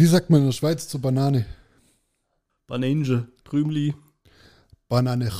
[0.00, 1.44] Wie sagt man in der Schweiz zur Banane?
[2.68, 3.96] Banange, Krümli.
[4.88, 5.26] Banane.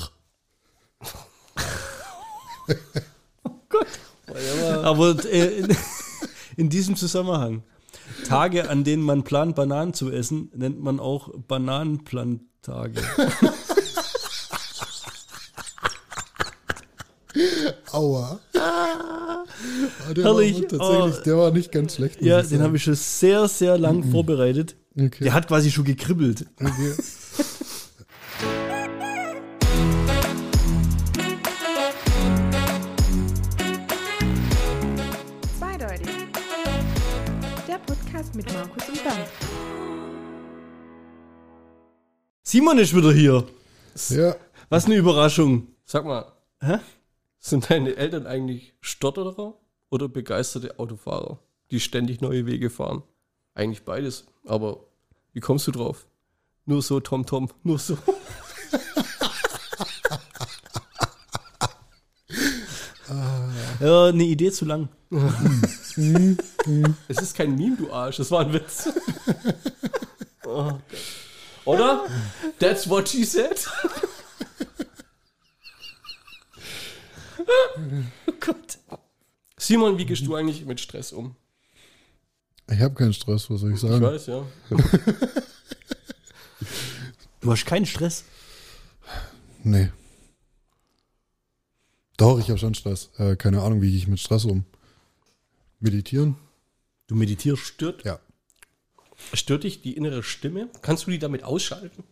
[4.82, 5.76] Aber äh, in,
[6.56, 7.62] in diesem Zusammenhang,
[8.26, 13.00] Tage, an denen man plant, Bananen zu essen, nennt man auch Bananenplantage.
[17.92, 18.40] Aua.
[20.08, 20.62] Ah, der, Herrlich.
[20.62, 21.22] War tatsächlich, Oh.
[21.24, 22.22] der war nicht ganz schlecht.
[22.22, 24.76] Ja, ich den habe ich schon sehr, sehr lang vorbereitet.
[24.96, 25.24] Okay.
[25.24, 26.46] Der hat quasi schon gekribbelt.
[26.60, 26.92] Okay.
[35.58, 36.08] Zweideutig.
[37.66, 39.28] Der Podcast mit Markus und Bernd.
[42.42, 43.44] Simon ist wieder hier.
[44.10, 44.36] Ja,
[44.68, 45.68] Was eine Überraschung.
[45.84, 46.24] Sag mal,
[46.60, 46.78] Hä?
[47.50, 49.54] Sind deine Eltern eigentlich Stotterer
[49.90, 51.38] oder begeisterte Autofahrer,
[51.70, 53.02] die ständig neue Wege fahren?
[53.54, 54.26] Eigentlich beides.
[54.44, 54.84] Aber
[55.32, 56.06] wie kommst du drauf?
[56.64, 57.98] Nur so, Tom Tom, nur so.
[63.80, 64.88] Ja, eine Idee zu lang.
[67.08, 68.88] Es ist kein Meme, du Arsch, das war ein Witz.
[70.50, 70.72] Oh.
[71.66, 72.06] Oder?
[72.58, 73.68] That's what she said.
[78.26, 78.78] Oh Gott.
[79.56, 81.34] Simon, wie gehst du eigentlich mit Stress um?
[82.70, 84.02] ich habe keinen Stress, was soll ich Ich sagen?
[84.04, 84.46] weiß, ja.
[87.40, 88.24] Du hast keinen Stress.
[89.62, 89.90] Nee.
[92.16, 93.10] Doch, ich habe schon Stress.
[93.18, 94.64] Äh, keine Ahnung, wie gehe ich mit Stress um.
[95.78, 96.34] Meditieren?
[97.06, 97.62] Du meditierst.
[97.62, 98.18] Stört, Ja.
[99.32, 100.68] stört dich die innere Stimme?
[100.82, 102.02] Kannst du die damit ausschalten?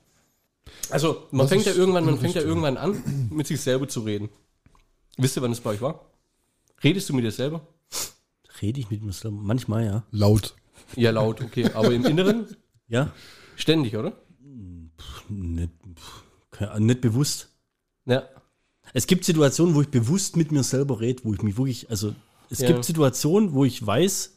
[0.90, 4.00] Also, man Was fängt ja irgendwann, man fängt ja irgendwann an, mit sich selber zu
[4.00, 4.28] reden.
[5.17, 6.05] Wisst ihr, wann das bei euch war?
[6.83, 7.67] Redest du mit dir selber?
[8.61, 9.36] Rede ich mit mir selber?
[9.41, 10.03] Manchmal, ja.
[10.11, 10.55] Laut.
[10.95, 11.70] Ja, laut, okay.
[11.75, 12.47] Aber im Inneren
[12.89, 13.12] Ja?
[13.56, 14.12] ständig, oder?
[15.28, 15.72] Nicht,
[16.50, 17.48] keine- nicht bewusst.
[18.05, 18.28] Ja.
[18.92, 22.15] Es gibt Situationen, wo ich bewusst mit mir selber rede, wo ich mich wirklich, also
[22.50, 22.69] es Ja.
[22.69, 24.37] gibt Situationen, wo ich weiß,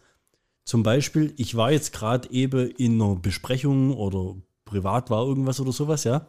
[0.66, 4.36] zum Beispiel, ich war jetzt gerade eben in einer Besprechung oder
[4.66, 6.28] privat war irgendwas oder sowas, ja.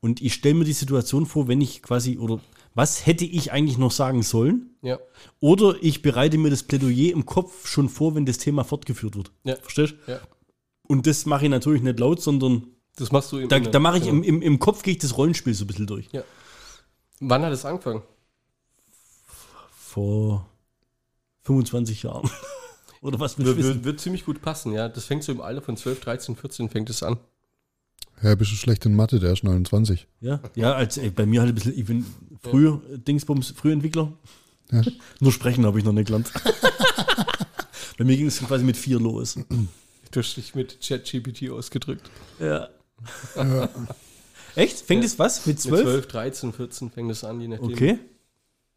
[0.00, 2.40] Und ich stelle mir die Situation vor, wenn ich quasi, oder
[2.76, 4.76] was hätte ich eigentlich noch sagen sollen?
[4.82, 4.98] Ja.
[5.40, 9.32] Oder ich bereite mir das Plädoyer im Kopf schon vor, wenn das Thema fortgeführt wird.
[9.44, 9.56] Ja.
[9.56, 10.12] Verstehst du?
[10.12, 10.20] Ja.
[10.86, 12.66] Und das mache ich natürlich nicht laut, sondern
[12.96, 13.72] Das machst du im da, Inneren.
[13.72, 14.16] da mache ich Genau.
[14.18, 16.08] im, im, im Kopf gehe ich das Rollenspiel so ein bisschen durch.
[17.20, 18.02] Wann hat es angefangen?
[19.74, 20.46] Vor
[21.44, 22.28] 25 Jahren.
[23.00, 24.88] Oder was Wird, wird, wird ziemlich gut passen, ja.
[24.88, 27.16] Das fängt so im Alter von 12, 13, 14 fängt es an.
[28.22, 30.06] Ja, bist du schlecht in Mathe, der ist 29.
[30.20, 32.04] Ja, ja als, ey, bei mir halt ein bisschen, ich bin
[32.42, 34.12] früher Dingsbums, Frühentwickler.
[34.72, 34.82] Ja.
[35.20, 36.32] Nur sprechen habe ich noch nicht gelernt.
[37.98, 39.38] bei mir ging es quasi mit vier los.
[40.10, 42.10] Du hast dich mit ChatGPT ausgedrückt.
[42.40, 42.68] Ja.
[44.54, 44.80] Echt?
[44.80, 45.06] Fängt Ja.
[45.06, 45.46] es was?
[45.46, 45.82] Mit Mit zwölf?
[45.84, 47.66] 12, 13, 14 fängt es an, je nachdem.
[47.72, 47.98] Okay.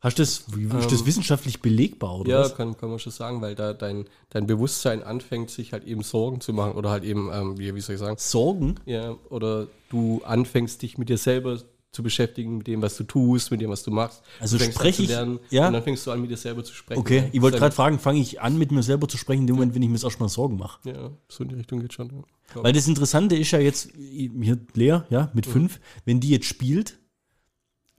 [0.01, 2.55] Hast du das, wie, ist das Ähm, wissenschaftlich belegbar oder Ja, was?
[2.55, 6.39] kann, kann man schon sagen, weil da dein, dein Bewusstsein anfängt, sich halt eben Sorgen
[6.39, 8.75] zu machen oder halt eben, ähm, wie, wie soll ich sagen, Sorgen?
[8.85, 11.59] ja, oder du anfängst dich mit dir selber
[11.91, 14.21] zu beschäftigen, mit dem, was du tust, mit dem, was du machst.
[14.39, 15.67] Also du spreche ich- lernen, ja?
[15.67, 16.99] und dann fängst du an, mit dir selber zu sprechen.
[16.99, 17.29] Okay, ja.
[17.33, 19.75] ich wollte gerade fragen, fange ich an, mit mir selber zu sprechen, in dem Moment,
[19.75, 20.79] wenn ich mir erstmal Sorgen mache?
[20.87, 22.23] Ja, so in die Richtung geht schon.
[22.55, 22.63] Ja.
[22.63, 26.99] Weil das Interessante ist ja jetzt, hier Lea, ja, mit fünf, wenn die jetzt spielt,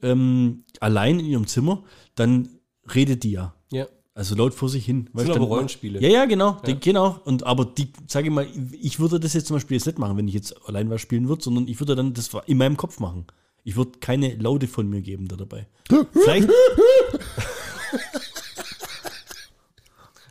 [0.03, 1.85] ähm, allein in ihrem Zimmer,
[2.15, 2.49] dann
[2.95, 3.55] redet die ja.
[3.73, 3.87] Ja.
[4.15, 5.09] Also laut vor sich hin.
[5.13, 6.01] Weißt sind aber Rollenspiele.
[6.01, 6.61] Ja, ja, genau.
[6.67, 7.21] Die, genau.
[7.25, 10.17] Und aber die, sage ich mal, ich würde das jetzt zum Beispiel jetzt nicht machen,
[10.17, 12.99] wenn ich jetzt allein was spielen würde, sondern ich würde dann das in meinem Kopf
[13.01, 13.27] machen.
[13.63, 15.69] Ich würde keine Laute von mir geben da dabei.
[16.13, 16.49] Vielleicht.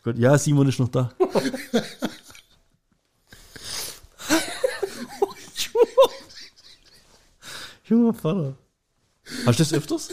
[0.04, 1.12] Gott, ja, Simon ist noch da.
[7.86, 8.56] Junger Vater.
[9.46, 10.10] Hast du das öfters?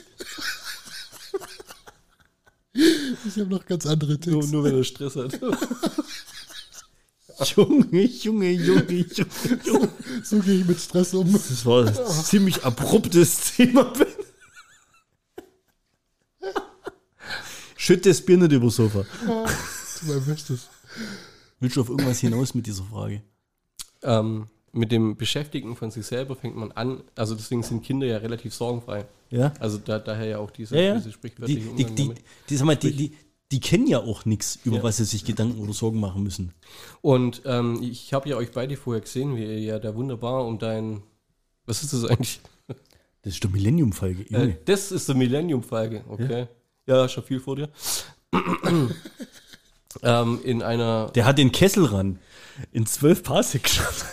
[2.75, 4.47] Ich habe noch ganz andere Nur, Tipps.
[4.49, 5.39] nur wenn er Stress hat.
[7.57, 9.89] Junge, Junge, Junge, Junge, Junge.
[10.23, 11.31] So gehe ich mit Stress um.
[11.33, 13.85] Das war ein ziemlich abruptes Thema.
[13.85, 14.07] Ben.
[17.77, 19.05] Schütt das Bier nicht übers Sofa.
[19.05, 20.69] Tu mein Bestes.
[21.61, 23.23] Willst du auf irgendwas hinaus mit dieser Frage?
[24.03, 28.19] ähm, mit dem Beschäftigen von sich selber fängt man an, also deswegen sind Kinder ja
[28.19, 29.07] relativ sorgenfrei.
[29.31, 29.53] Ja?
[29.59, 30.95] Also da, daher ja auch diese, Ja, ja.
[30.95, 32.15] diese Die, sprichwörtliche die, die,
[32.49, 33.13] die, mal, die, die,
[33.53, 34.83] die kennen ja auch nichts, über Ja.
[34.83, 36.53] was sie sich Gedanken oder Sorgen machen müssen.
[37.01, 40.59] Und ähm, ich habe ja euch beide vorher gesehen, wie ihr ja da wunderbar um
[40.59, 41.03] dein,
[41.65, 42.41] was ist das eigentlich?
[43.23, 44.23] Das ist der Millennium-Folge.
[44.33, 46.47] Äh, das ist der Millennium-Folge, okay.
[46.87, 47.09] Ja.
[47.09, 47.69] schon viel vor dir.
[50.03, 51.11] ähm, in einer.
[51.15, 52.19] Der hat den Kessel ran.
[52.73, 54.05] In zwölf Parsec geschafft.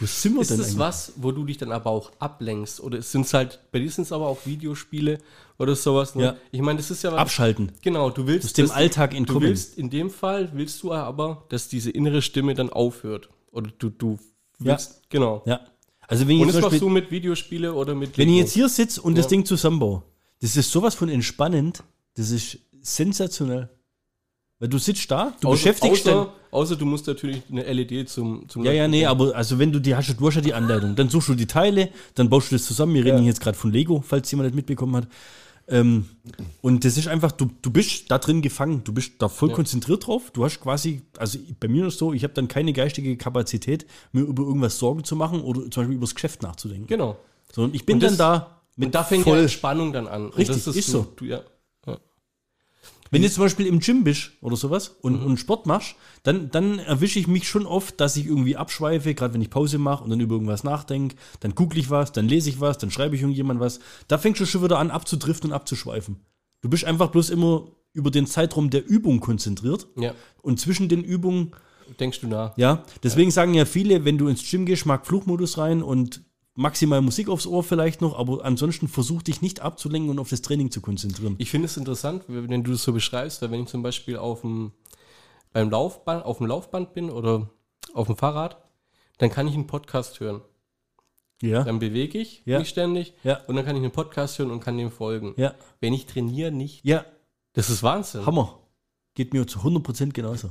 [0.00, 0.78] Wo sind wir Ist denn das eigentlich?
[0.78, 2.80] was, wo du dich dann aber auch ablenkst?
[2.80, 5.18] Oder sind es halt, bei dir sind es aber auch Videospiele
[5.58, 6.14] oder sowas?
[6.14, 6.22] Ne?
[6.24, 6.36] Ja.
[6.52, 7.18] Ich meine, das ist ja was.
[7.18, 7.72] Abschalten.
[7.82, 9.42] Genau, du willst Aus dem Alltag Du entkommen.
[9.42, 13.28] willst, in dem Fall willst du aber, dass diese innere Stimme dann aufhört.
[13.52, 14.18] Oder du, du
[14.60, 14.72] Ja.
[14.72, 15.42] willst, genau.
[15.46, 15.60] Ja.
[16.08, 18.44] Also wenn ich Und jetzt das machst du mit Videospiele oder mit wenn ich Lego?
[18.44, 19.30] jetzt hier sitze und das Ja.
[19.30, 20.02] Ding zusammenbaue,
[20.40, 21.82] das ist sowas von entspannend,
[22.14, 23.68] das ist sensationell.
[24.58, 28.48] Weil du sitzt da, du außer, beschäftigst außer, außer du musst natürlich eine LED zum,
[28.48, 30.96] zum Ja, ja, nee, aber also wenn du die hast, du hast ja die Anleitung,
[30.96, 32.94] dann suchst du die Teile, dann baust du das zusammen.
[32.94, 33.24] Wir reden Ja.
[33.24, 35.08] jetzt gerade von Lego, falls jemand nicht mitbekommen hat.
[35.68, 36.06] Ähm,
[36.62, 39.54] und das ist einfach, du, du bist da drin gefangen, du bist da voll Ja.
[39.56, 40.30] konzentriert drauf.
[40.32, 44.22] Du hast quasi, also bei mir ist so, ich habe dann keine geistige Kapazität, mir
[44.22, 46.86] über irgendwas Sorgen zu machen oder zum Beispiel über das Geschäft nachzudenken.
[46.86, 47.16] Genau.
[47.52, 49.40] Sondern ich bin Und dann das- da Und da fängt voll.
[49.40, 50.26] ja Spannung dann an.
[50.26, 51.06] Und Richtig, das ist du, so.
[51.16, 51.40] Du, ja.
[53.10, 55.26] Wenn du zum Beispiel im Gym bist oder sowas und, Mhm.
[55.26, 59.34] und Sport machst, dann, dann erwische ich mich schon oft, dass ich irgendwie abschweife, gerade
[59.34, 61.16] wenn ich Pause mache und dann über irgendwas nachdenke.
[61.40, 63.80] Dann google ich was, dann lese ich was, dann schreibe ich irgendjemand was.
[64.08, 66.16] Da fängst du schon wieder an abzudriften und abzuschweifen.
[66.62, 70.12] Du bist einfach bloß immer über den Zeitraum der Übung konzentriert ja.
[70.42, 71.52] und zwischen den Übungen,
[72.00, 72.56] Denkst du nach?
[72.58, 76.22] ja, deswegen sagen ja viele, wenn du ins Gym gehst, mag Fluchmodus rein und
[76.56, 80.42] maximal Musik aufs Ohr vielleicht noch, aber ansonsten versuch dich nicht abzulenken und auf das
[80.42, 81.36] Training zu konzentrieren.
[81.38, 84.40] Ich finde es interessant, wenn du das so beschreibst, weil wenn ich zum Beispiel auf
[84.40, 84.72] dem,
[85.52, 87.48] beim Laufband, auf dem Laufband bin oder
[87.94, 88.56] auf dem Fahrrad,
[89.18, 90.40] dann kann ich einen Podcast hören.
[91.42, 92.58] Ja, Dann bewege ich Ja.
[92.58, 93.40] mich ständig Ja.
[93.46, 95.34] und dann kann ich einen Podcast hören und kann dem folgen.
[95.36, 96.82] ja, Wenn ich trainiere, nicht.
[96.84, 97.04] ja.
[97.52, 98.24] Das ist Wahnsinn.
[98.26, 98.58] Hammer.
[99.14, 100.50] Geht mir zu 100% genauso.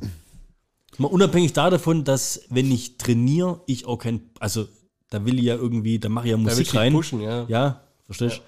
[0.97, 4.67] Mal unabhängig da davon, dass wenn ich trainiere, ich auch kein, also
[5.09, 6.93] da will ich ja irgendwie, da mache ich ja Da will ich Musik dich rein.
[6.93, 7.45] pushen, ja.
[7.47, 8.41] Ja, verstehst du?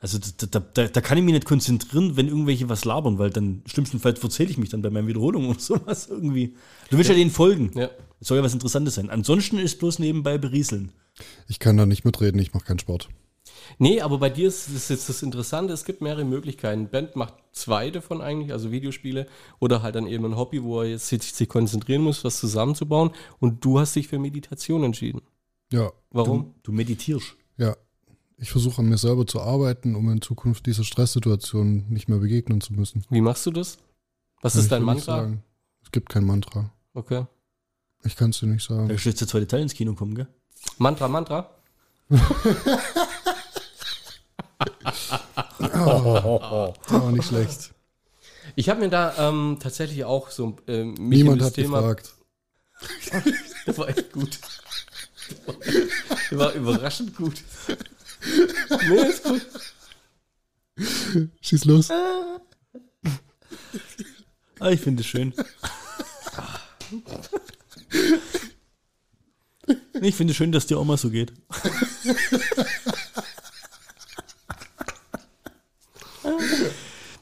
[0.00, 3.30] Also da, da, da, da kann ich mich nicht konzentrieren, wenn irgendwelche was labern, weil
[3.30, 6.56] dann schlimmstenfalls verzähle ich mich dann bei meinen Wiederholungen oder sowas irgendwie.
[6.90, 7.70] Du willst ja, denen folgen.
[7.74, 7.88] Ja.
[8.20, 9.08] Es soll ja was Interessantes sein.
[9.08, 10.92] Ansonsten ist bloß nebenbei berieseln.
[11.48, 13.08] Ich kann da nicht mitreden, ich mache keinen Sport.
[13.78, 16.88] Nee, aber bei dir ist das jetzt das Interessante, es gibt mehrere Möglichkeiten.
[16.88, 19.26] Band macht zwei davon eigentlich, also Videospiele
[19.58, 23.10] oder halt dann eben ein Hobby, wo er jetzt sich, sich konzentrieren muss, was zusammenzubauen.
[23.40, 25.22] Und du hast dich für Meditation entschieden.
[25.72, 26.54] Ja, Warum?
[26.62, 27.34] Du meditierst.
[27.56, 27.76] ja.
[28.36, 32.60] Ich versuche an mir selber zu arbeiten, um in Zukunft dieser Stresssituation nicht mehr begegnen
[32.60, 33.04] zu müssen.
[33.08, 33.78] Wie machst du das?
[34.42, 35.22] Was Kann ist ich dein dir nicht Mantra?
[35.22, 35.44] sagen.
[35.84, 36.70] Es gibt kein Mantra.
[36.94, 37.26] Okay.
[38.02, 38.90] Ich kann es dir nicht Da sagen.
[38.90, 40.26] ist jetzt der zweite Teil ins Kino kommen, gell?
[40.78, 41.48] Mantra, Mantra?
[46.88, 47.72] Aber nicht schlecht.
[48.56, 51.80] Ich habe mir da ähm, tatsächlich auch so ähm, mich in Niemand das hat Thema.
[51.80, 52.14] gefragt.
[53.66, 54.38] Das war echt gut.
[56.30, 57.42] Das war überraschend gut.
[58.88, 59.46] Nee, ist gut.
[61.40, 61.90] Schieß los.
[61.90, 62.40] Ah,
[64.70, 65.32] ich finde es schön.
[70.00, 71.32] Ich finde es schön, dass dir auch mal so geht.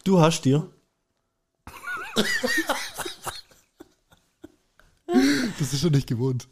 [0.04, 0.68] Du hast dir,
[5.62, 6.48] Das ist schon nicht gewohnt.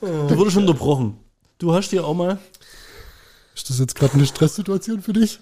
[0.00, 1.16] du wurdest schon unterbrochen.
[1.58, 2.38] Du hast dir auch mal,
[3.54, 5.38] Ist das jetzt gerade eine Stresssituation für dich?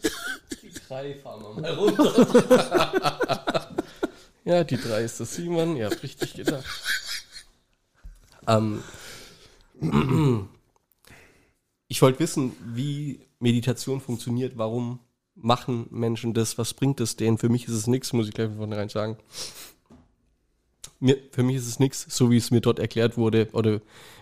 [0.62, 3.75] Die drei fahren wir mal runter.
[4.44, 5.76] ja, die drei ist das Simon.
[5.76, 6.64] Ihr habt richtig gedacht.
[8.46, 8.82] Ähm,
[11.88, 14.58] ich wollte wissen, wie Meditation funktioniert.
[14.58, 14.98] Warum
[15.34, 16.58] machen Menschen das?
[16.58, 17.38] Was bringt es denen?
[17.38, 19.17] Für mich ist es nichts, muss ich gleich von vornherein sagen.
[21.00, 23.81] Mir, für mich ist es nichts, so wie es mir dort erklärt wurde oder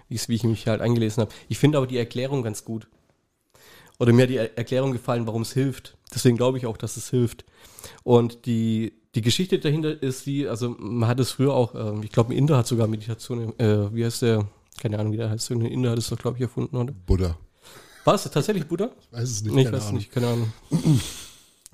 [0.08, 1.32] wie, es, ich mich halt eingelesen habe.
[1.48, 2.86] Ich finde aber die Erklärung ganz gut.
[3.98, 5.96] Oder mir hat die Er- Erklärung gefallen, warum es hilft.
[6.14, 7.44] Deswegen glaube ich auch, dass es hilft.
[8.04, 12.12] Und die, die Geschichte dahinter ist die, also man hat es früher auch, ähm, ich
[12.12, 14.46] glaube, ein Inder hat sogar Meditation, äh, wie heißt der,
[14.78, 16.92] keine Ahnung, wie der heißt, irgendein Inder hat es doch, glaube ich, erfunden, oder?
[17.06, 17.38] Buddha.
[18.04, 18.90] War es tatsächlich Buddha?
[19.10, 19.54] Weiß es nicht.
[19.54, 19.96] Nee, ich weiß Ahnung.
[19.96, 20.52] nicht, keine Ahnung.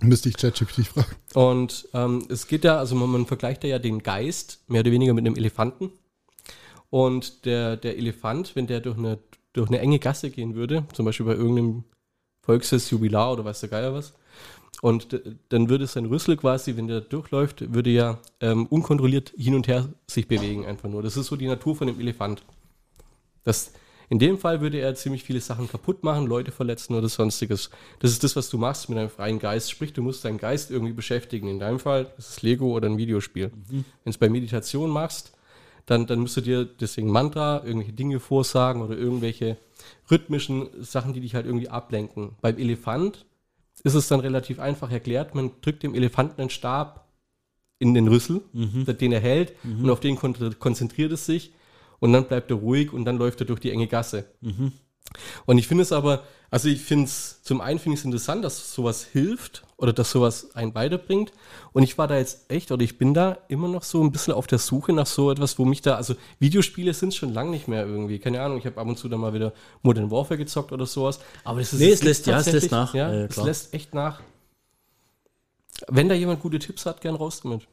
[0.02, 1.16] Müsste ich ChatGPT fragen.
[1.34, 5.14] Und ähm, es geht ja, also man, man vergleicht ja den Geist mehr oder weniger
[5.14, 5.92] mit einem Elefanten.
[6.90, 9.18] Und der, der Elefant, wenn der durch eine,
[9.52, 11.84] durch eine enge Gasse gehen würde, zum Beispiel bei irgendeinem
[12.42, 14.12] Volksfest, Jubilar oder weiß der Geier was,
[14.82, 19.68] und dann würde sein Rüssel quasi, wenn der durchläuft, würde ja ähm, unkontrolliert hin und
[19.68, 21.02] her sich bewegen einfach nur.
[21.02, 22.42] Das ist so die Natur von dem Elefant.
[23.44, 23.72] Das,
[24.12, 27.70] in dem Fall würde er ziemlich viele Sachen kaputt machen, Leute verletzen oder sonstiges.
[28.00, 29.70] Das ist das, was du machst mit deinem freien Geist.
[29.70, 31.48] Sprich, du musst deinen Geist irgendwie beschäftigen.
[31.48, 33.50] In deinem Fall ist es Lego oder ein Videospiel.
[33.68, 35.32] Wenn du es bei Meditation machst,
[35.86, 39.56] dann, dann musst du dir deswegen Mantra, irgendwelche Dinge vorsagen oder irgendwelche
[40.10, 42.32] rhythmischen Sachen, die dich halt irgendwie ablenken.
[42.42, 43.24] Beim Elefant
[43.82, 45.34] ist es dann relativ einfach erklärt.
[45.34, 47.08] Man drückt dem Elefanten einen Stab
[47.78, 48.84] in den Rüssel, Mhm.
[49.00, 51.52] den er hält und auf den kon- konzentriert es sich
[52.02, 54.24] und dann bleibt er ruhig und dann läuft er durch die enge Gasse.
[54.40, 54.72] Mhm.
[55.46, 58.44] Und ich finde es aber, also ich finde es, zum einen finde ich es interessant,
[58.44, 61.32] dass sowas hilft oder dass sowas einen weiterbringt.
[61.72, 64.32] Und ich war da jetzt echt, oder ich bin da immer noch so ein bisschen
[64.34, 67.68] auf der Suche nach so etwas, wo mich da, also Videospiele sind schon lange nicht
[67.68, 68.18] mehr irgendwie.
[68.18, 71.20] Keine Ahnung, ich habe ab und zu dann mal wieder Modern Warfare gezockt oder sowas.
[71.44, 72.94] Aber das ist Nee, es lässt- ja, es lässt tatsächlich- nach.
[72.94, 73.46] Ja, Ja, ja, es klar.
[73.46, 74.20] lässt echt nach.
[75.88, 77.68] Wenn da jemand gute Tipps hat, gern raus damit.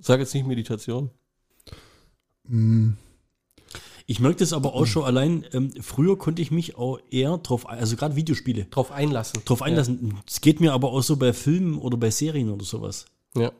[0.00, 1.10] Sag jetzt nicht Meditation.
[2.44, 2.90] Mm,
[4.10, 7.68] Ich merke das aber auch schon allein, ähm, früher konnte ich mich auch eher drauf,
[7.68, 9.40] also gerade Videospiele, Drauf einlassen.
[9.44, 10.18] drauf einlassen.
[10.26, 13.04] Es geht mir aber auch so bei Filmen oder bei Serien oder sowas.
[13.36, 13.52] Ja.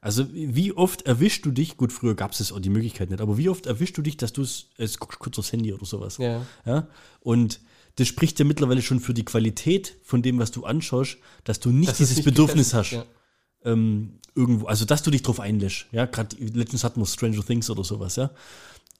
[0.00, 3.20] Also wie oft erwischst du dich, gut, früher gab es das auch die Möglichkeit nicht,
[3.20, 5.84] aber wie oft erwischst du dich, dass du es, es guckst kurz aufs Handy oder
[5.84, 6.16] sowas.
[6.16, 6.40] Ja.
[6.64, 6.88] Ja?
[7.20, 7.60] Und
[7.96, 11.68] das spricht ja mittlerweile schon für die Qualität von dem, was du anschaust, dass du
[11.68, 12.92] nicht Das ist dieses nicht Bedürfnis hast.
[12.92, 13.14] getestet,
[13.62, 17.68] ähm, irgendwo, also dass du dich drauf einlässt, ja, gerade letztens hatten wir Stranger Things
[17.68, 18.30] oder sowas, ja,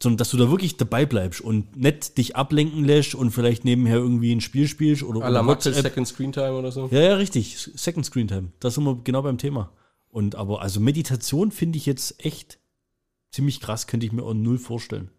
[0.02, 3.96] sondern dass du da wirklich dabei bleibst und nicht dich ablenken lässt und vielleicht nebenher
[3.96, 5.20] irgendwie ein Spiel spielst oder.
[5.20, 6.88] À la Maxel Second Screen Time oder so.
[6.90, 9.72] Ja, ja, richtig, Second Screen Time, da sind wir genau beim Thema.
[10.08, 12.58] Und aber also Meditation finde ich jetzt echt
[13.30, 15.10] ziemlich krass, könnte ich mir auch null vorstellen.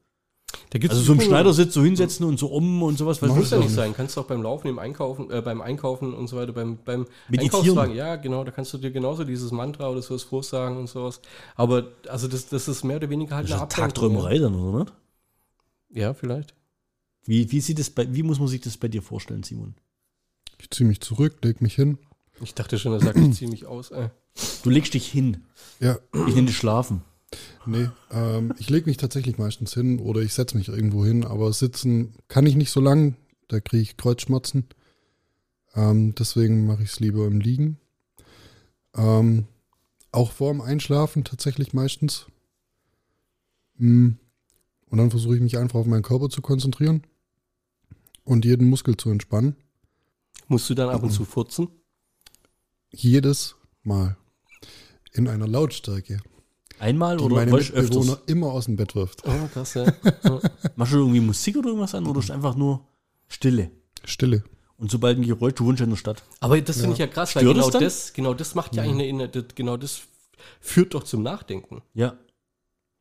[0.71, 3.51] Da gibt's Also so im Schneidersitz so hinsetzen und so um und sowas, Muss ich
[3.51, 3.93] ja auch nicht sein.
[3.95, 7.07] Kannst du auch beim Laufen, im Einkaufen, äh, beim Einkaufen und so weiter, beim, beim
[7.27, 7.61] Meditieren.
[7.61, 11.21] Einkaufswagen, ja, genau, da kannst du dir genauso dieses Mantra oder sowas vorsagen und sowas.
[11.55, 14.37] Aber also das, das ist mehr oder weniger halt das ist eine ja Ablenkung, Tagträumerei
[14.37, 14.93] dann, oder nicht?
[15.89, 16.53] Ja, ja vielleicht.
[17.25, 19.75] Wie, wie sieht es bei, wie muss man sich das bei dir vorstellen, Simon?
[20.59, 21.97] ich ziehe mich zurück, leg mich hin.
[22.41, 23.91] Ich dachte schon, er sagt, ich ziehe mich aus.
[23.91, 24.09] Äh.
[24.63, 25.45] Du legst dich hin.
[25.79, 27.01] Ja, Ich nenne das Schlafen.
[27.65, 31.51] Nee, ähm, ich lege mich tatsächlich meistens hin oder ich setze mich irgendwo hin, aber
[31.53, 33.15] sitzen kann ich nicht so lang,
[33.47, 34.65] da kriege ich Kreuzschmerzen.
[35.75, 37.77] Ähm, deswegen mache ich es lieber im Liegen.
[38.95, 39.47] Ähm,
[40.11, 42.25] auch vorm Einschlafen tatsächlich meistens.
[43.77, 44.11] Mm.
[44.89, 47.03] Und dann versuche ich mich einfach auf meinen Körper zu konzentrieren
[48.23, 49.55] und jeden Muskel zu entspannen.
[50.47, 51.67] Musst du dann ab und zu furzen?
[52.91, 54.17] Jedes Mal.
[55.13, 56.21] In einer Lautstärke,
[56.79, 58.27] Einmal die oder meine weißt, Mitbewohner öfters?
[58.27, 59.23] immer aus dem Bett wirft.
[59.25, 59.85] Oh, krass, ja.
[59.85, 60.39] ja.
[60.75, 62.85] Machst du irgendwie Musik oder irgendwas an oder ist einfach nur
[63.27, 63.71] Stille?
[64.05, 64.43] Stille.
[64.77, 66.23] Und sobald ein Geräusch, du wohnst ja in der Stadt.
[66.39, 67.83] Aber das finde ich ja krass, weil Stört genau es dann?
[67.83, 70.01] das, genau das macht ja eigentlich eine, das, genau das
[70.61, 71.81] führt doch zum Nachdenken.
[71.93, 72.17] Ja.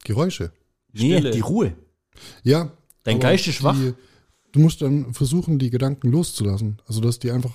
[0.05, 0.51] Geräusche.
[0.93, 1.31] Nee, Stille.
[1.31, 1.75] die Ruhe.
[2.43, 2.73] Ja.
[3.05, 3.77] Dein Geist ist schwach.
[3.77, 3.95] Die,
[4.51, 6.83] du musst dann versuchen, die Gedanken loszulassen.
[6.87, 7.53] Also, dass die einfach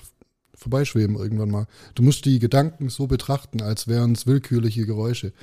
[0.56, 1.68] vorbeischweben irgendwann mal.
[1.96, 5.34] Du musst die Gedanken so betrachten, als wären es willkürliche Geräusche.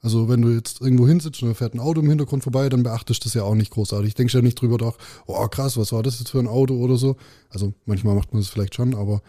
[0.00, 2.84] Also, wenn du jetzt irgendwo hinsitzt und da fährt ein Auto im Hintergrund vorbei, dann
[2.84, 4.14] beachtest du das ja auch nicht großartig.
[4.14, 6.96] Denkst ja nicht drüber nach, oh krass, was war das jetzt für ein Auto oder
[6.96, 7.16] so.
[7.50, 9.22] Also, manchmal macht man das vielleicht schon, aber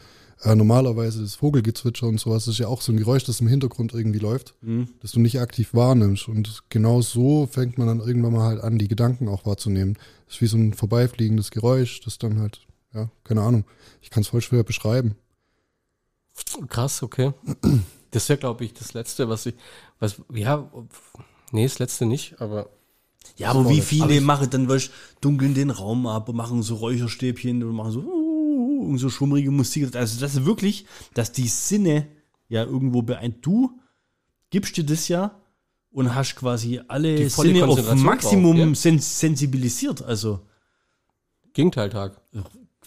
[0.44, 3.94] äh, normalerweise das Vogelgezwitscher und sowas ist ja auch so ein Geräusch, das im Hintergrund
[3.94, 4.56] irgendwie läuft.
[4.62, 4.90] Mhm.
[5.02, 6.28] das du nicht aktiv wahrnimmst.
[6.28, 9.98] Und genau so fängt man dann irgendwann mal halt an, die Gedanken auch wahrzunehmen.
[10.28, 12.62] Das ist wie so ein vorbeifliegendes Geräusch, das dann halt,
[12.94, 13.66] ja, keine Ahnung.
[14.02, 15.16] Ich kann es voll schwer beschreiben.
[16.70, 17.34] Krass, okay.
[18.12, 19.56] Das wäre, glaube ich, das Letzte, was ich,
[20.00, 20.70] was, ja,
[21.51, 22.70] nee, das Letzte nicht, aber
[23.38, 26.75] Ja, aber wie viele ich- machen dann, weißt, dunkeln den Raum ab und machen so
[26.75, 29.96] Räucherstäbchen und machen so, uh, und so schwummerige Musik.
[29.96, 32.08] Also das ist wirklich, dass die Sinne
[32.48, 33.46] ja irgendwo beeint.
[33.46, 33.80] Du
[34.50, 35.39] gibst dir das ja
[35.92, 38.75] und hast quasi alle Sinne auf Maximum drauf, ja.
[38.75, 40.01] sens sensibilisiert.
[40.01, 40.42] Also
[41.54, 42.22] Gegenteiltag.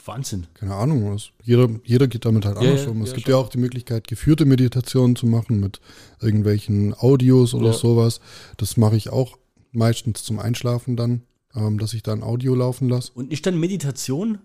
[0.06, 0.46] Wahnsinn.
[0.54, 1.12] Keine Ahnung.
[1.14, 1.30] Was.
[1.42, 3.02] Jeder, jeder geht damit halt Ja, anders ja, um.
[3.02, 3.34] Es ja, gibt schon.
[3.34, 5.80] ja auch die Möglichkeit, geführte Meditationen zu machen mit
[6.20, 7.72] irgendwelchen Audios oder Ja.
[7.72, 8.20] sowas.
[8.56, 9.38] Das mache ich auch
[9.72, 11.22] meistens zum Einschlafen dann,
[11.54, 13.12] ähm, dass ich da ein Audio laufen lasse.
[13.14, 14.38] Und ist dann Meditation,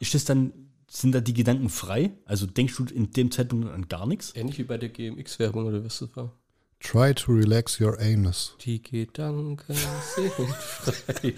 [0.00, 0.52] ist das dann,
[0.90, 2.12] sind da die Gedanken frei?
[2.24, 4.32] Also denkst du in dem Zeitpunkt an gar nichts?
[4.34, 6.32] Ähnlich wie bei der GMX-Werbung oder was das war.
[6.80, 8.54] Try to relax your anus.
[8.64, 9.58] Die Gedanken
[10.14, 11.34] sind frei.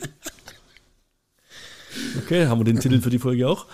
[2.18, 3.66] Okay, haben wir den Titel für die Folge auch?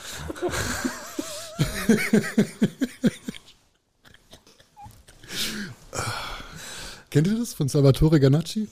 [7.11, 8.67] Kennt ihr das von Salvatore Ganacci?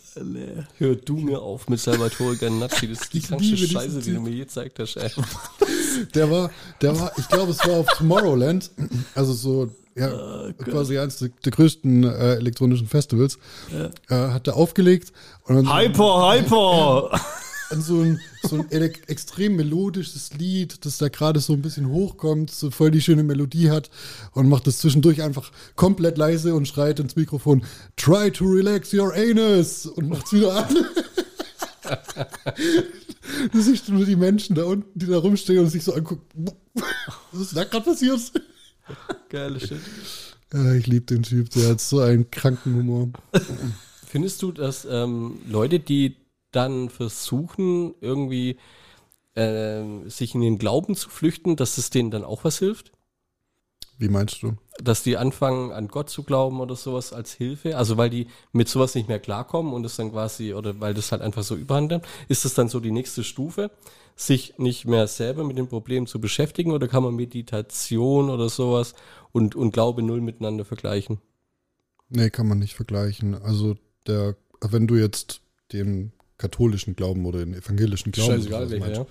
[0.78, 2.88] Hör du mir auf mit Salvatore Ganacci.
[2.88, 4.96] Das ist die diesen Scheiße, die du mir je gezeigt hast.
[4.96, 5.11] Ey.
[6.14, 8.70] Der war, der war, ich glaube, es war auf Tomorrowland,
[9.14, 13.38] also so, ja, quasi eines der, der größten äh, elektronischen Festivals,
[13.70, 15.12] äh, hat er aufgelegt
[15.44, 17.20] und dann Hyper, hyper!
[17.72, 22.50] An so ein, so ein extrem melodisches Lied, das da gerade so ein bisschen hochkommt,
[22.50, 23.90] so voll die schöne Melodie hat
[24.32, 27.64] und macht das zwischendurch einfach komplett leise und schreit ins Mikrofon,
[27.96, 30.76] try to relax your anus und macht's wieder an.
[33.52, 36.46] Du siehst nur die Menschen da unten, die da rumstehen und sich so angucken.
[37.32, 38.20] Was ist da gerade passiert?
[39.28, 39.80] Geile Shit.
[40.52, 43.10] Ja, ich liebe den Typ, der hat so einen kranken Humor.
[44.06, 46.16] Findest du, dass ähm, Leute, die
[46.52, 48.59] dann versuchen, irgendwie
[49.35, 52.92] ähm, sich in den Glauben zu flüchten, dass es denen dann auch was hilft?
[53.99, 54.56] Wie meinst du?
[54.82, 57.76] Dass die anfangen, an Gott zu glauben oder sowas als Hilfe?
[57.76, 61.12] Also weil die mit sowas nicht mehr klarkommen und es dann quasi, oder weil das
[61.12, 63.71] halt einfach so überhand nimmt, ist das dann so die nächste Stufe,
[64.16, 68.94] sich nicht mehr selber mit dem Problem zu beschäftigen oder kann man Meditation oder sowas
[69.30, 71.21] und, und Glaube null miteinander vergleichen?
[72.09, 73.35] Nee, kann man nicht vergleichen.
[73.35, 75.40] Also der, wenn du jetzt
[75.73, 79.06] den katholischen Glauben oder den evangelischen Glauben Scheißegal, welcher, ja.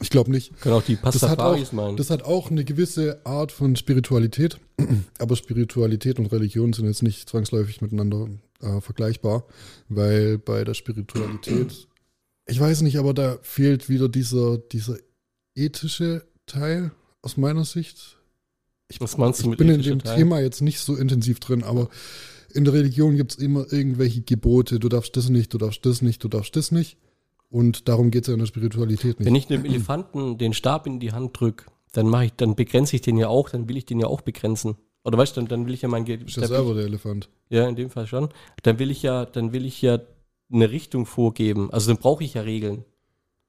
[0.00, 0.56] ich glaube nicht.
[0.60, 1.96] Können auch die Das hat, Pastafaris auch, meinen.
[1.96, 4.58] das hat auch eine gewisse Art von Spiritualität,
[5.18, 8.28] aber Spiritualität und Religion sind jetzt nicht zwangsläufig miteinander
[8.60, 9.44] äh, vergleichbar,
[9.88, 11.88] weil bei der Spiritualität,
[12.46, 14.96] ich weiß nicht, aber da fehlt wieder dieser, dieser
[15.56, 16.92] ethische Teil
[17.22, 18.18] aus meiner Sicht.
[18.86, 20.16] Ich, Was meinst du ich mit bin in dem Teil?
[20.16, 21.88] Thema jetzt nicht so intensiv drin, aber
[22.56, 26.02] in der Religion gibt es immer irgendwelche Gebote, du darfst das nicht, du darfst das
[26.02, 26.96] nicht, du darfst das nicht.
[27.48, 29.26] Und darum geht es ja in der Spiritualität nicht.
[29.26, 32.96] Wenn ich einem Elefanten den Stab in die Hand drücke, dann mache ich, dann begrenze
[32.96, 34.76] ich den ja auch, dann will ich den ja auch begrenzen.
[35.04, 37.30] Oder weißt du, dann, dann will ich ja mein Ge ist ja selber der Elefant.
[37.48, 38.28] Ja, in dem Fall schon.
[38.64, 40.00] Dann will ich ja, dann will ich ja
[40.52, 41.70] eine Richtung vorgeben.
[41.70, 42.84] Also dann brauche ich ja Regeln.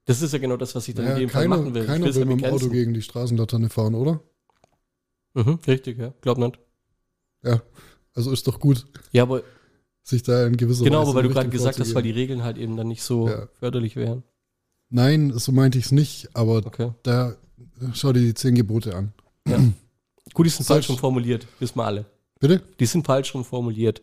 [0.05, 1.85] Das ist ja genau das, was ich dann in Naja, dem Fall keiner machen will.
[1.85, 4.21] Keiner will mit dem Auto gegen die Straßenlaterne fahren, oder?
[5.33, 6.13] Mhm, richtig, ja.
[6.21, 6.59] Glaub nicht.
[7.43, 7.61] Ja,
[8.17, 9.43] also ist doch gut, Ja, aber
[10.03, 12.11] sich da in gewisser genau, Weise aber weil du gerade gesagt hast, weil die.
[12.11, 13.47] Regeln halt eben dann nicht so Ja.
[13.59, 14.23] förderlich wären.
[14.89, 16.91] Nein, so meinte ich es nicht, aber Okay.
[17.03, 17.35] da
[17.93, 19.13] schau dir die zehn Gebote an.
[20.33, 22.05] Gut, die sind Soll- falsch rum formuliert, wissen wir alle.
[22.39, 22.61] Bitte?
[22.79, 24.01] Die sind falsch rum formuliert.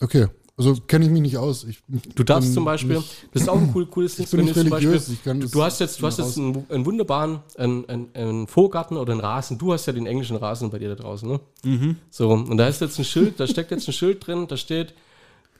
[0.00, 0.26] Okay,
[0.58, 1.64] also kenne ich mich nicht aus.
[1.64, 1.82] Ich,
[2.14, 4.56] Du darfst zum Beispiel, nicht- das ist auch ein cool, cooles Ding, ich bin nicht
[4.56, 5.08] du zum Beispiel, religiös.
[5.10, 8.08] Ich kann du, das du hast jetzt, du hast jetzt einen, einen wunderbaren, einen, einen,
[8.14, 9.58] einen Vorgarten oder einen Rasen.
[9.58, 11.40] Du hast ja den englischen Rasen bei dir da draußen, ne?
[11.64, 11.96] Mhm.
[12.10, 14.94] So, und da ist jetzt ein Schild, da steckt jetzt ein Schild drin, da steht,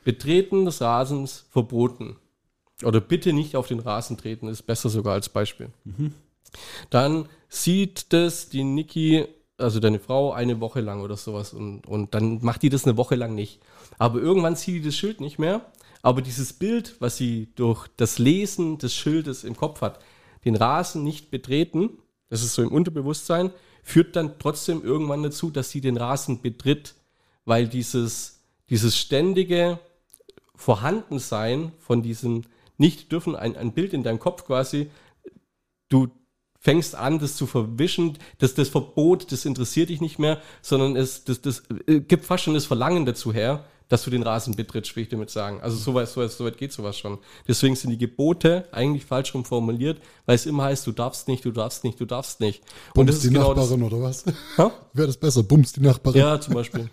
[0.05, 2.17] Betreten des Rasens verboten.
[2.85, 5.69] Oder bitte nicht auf den Rasen treten, ist besser sogar als Beispiel.
[6.91, 9.25] Dann sieht das die Niki,
[9.59, 12.97] also deine Frau, eine Woche lang oder sowas und, und dann macht die das eine
[12.97, 13.61] Woche lang nicht.
[13.99, 15.73] Aber irgendwann sieht die das Schild nicht mehr.
[16.03, 19.99] Aber dieses Bild, was sie durch das Lesen des Schildes im Kopf hat,
[20.45, 21.91] den Rasen nicht betreten,
[22.29, 23.51] das ist so im Unterbewusstsein,
[23.83, 26.95] führt dann trotzdem irgendwann dazu, dass sie den Rasen betritt,
[27.45, 29.79] weil dieses, dieses ständige
[30.55, 32.43] Vorhandensein von diesem
[32.79, 34.91] nicht dürfen, ein, ein Bild in deinem Kopf quasi,
[35.89, 36.09] du
[36.61, 41.25] fängst an, das zu verwischen, das, das Verbot, das interessiert dich nicht mehr, sondern es
[41.25, 44.97] das, das, äh, gibt fast schon das Verlangen dazu her, dass du den Rasen betrittst,
[44.97, 45.61] will ich damit sagen.
[45.61, 47.19] Also so weit, so weit, so weit geht sowas schon.
[47.47, 51.45] Deswegen sind die Gebote eigentlich falsch rum formuliert, weil es immer heißt, du darfst nicht,
[51.45, 52.63] du darfst nicht, du darfst nicht.
[52.95, 53.71] Und das Bums ist die genau das.
[53.71, 54.25] Nachbarin oder was?
[54.93, 55.43] Wäre das besser?
[55.45, 56.21] Bums die Nachbarin.
[56.21, 56.91] Ja, zum Beispiel.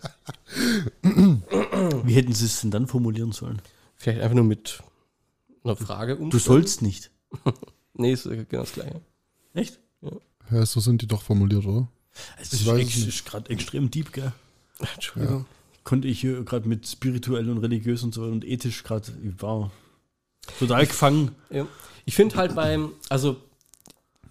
[1.02, 3.62] Wie hätten sie es denn dann formulieren sollen?
[3.96, 4.84] Vielleicht einfach nur mit
[5.64, 6.30] einer Frage um.
[6.30, 7.12] Du sollst nicht.
[7.96, 9.02] Nee, ist genau das Gleiche.
[9.54, 9.80] Echt?
[10.50, 11.88] Ja, so sind die doch formuliert, oder?
[12.42, 13.08] Es Ich ist, weiß ex, es nicht.
[13.10, 14.32] ist gerade extrem deep, gell?
[14.96, 15.46] Entschuldigung.
[15.84, 19.72] Konnte ich hier gerade mit spirituell und religiös und so und ethisch gerade, ich war
[20.60, 21.32] total gefangen.
[21.50, 21.68] Ja.
[22.06, 23.38] Ich finde halt beim, also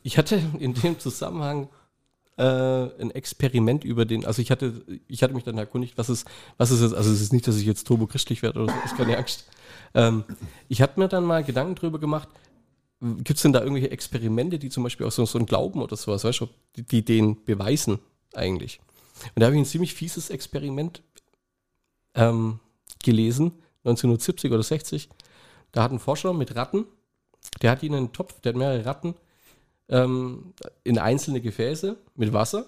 [0.02, 1.68] ich hatte in dem Zusammenhang
[2.36, 6.26] äh, ein Experiment über den, also ich hatte, ich hatte mich dann erkundigt, was ist,
[6.56, 8.96] was ist es, also es ist nicht, dass ich jetzt turbo-christlich werde oder so, ist
[8.96, 9.46] keine Angst.
[9.94, 10.24] Ähm,
[10.68, 12.28] ich hatte mir dann mal Gedanken drüber gemacht,
[13.00, 15.96] gibt es denn da irgendwelche Experimente, die zum Beispiel auch so, so ein Glauben oder
[15.96, 17.98] sowas, weißt du, die, die den beweisen
[18.34, 18.80] eigentlich.
[19.34, 21.02] Und da habe ich ein ziemlich fieses Experiment
[22.14, 22.60] ähm,
[23.02, 23.52] gelesen,
[23.84, 25.08] 1970 oder 60.
[25.72, 26.86] Da hat ein Forscher mit Ratten,
[27.60, 29.14] der hat ihnen einen Topf, der hat mehrere Ratten
[29.88, 32.66] ähm, in einzelne Gefäße mit Wasser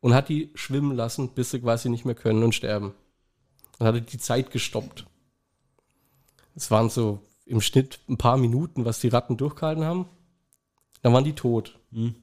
[0.00, 2.94] und hat die schwimmen lassen, bis sie quasi nicht mehr können und sterben.
[3.78, 5.06] Dann hat er die Zeit gestoppt.
[6.54, 10.06] Es waren so im Schnitt ein paar Minuten, was die Ratten durchgehalten haben.
[11.02, 11.78] Dann waren die tot.
[11.92, 12.14] Hm.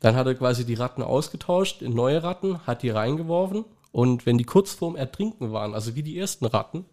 [0.00, 4.38] Dann hat er quasi die Ratten ausgetauscht in neue Ratten, hat die reingeworfen und wenn
[4.38, 6.84] die kurz vorm Ertrinken waren, also wie die ersten Ratten,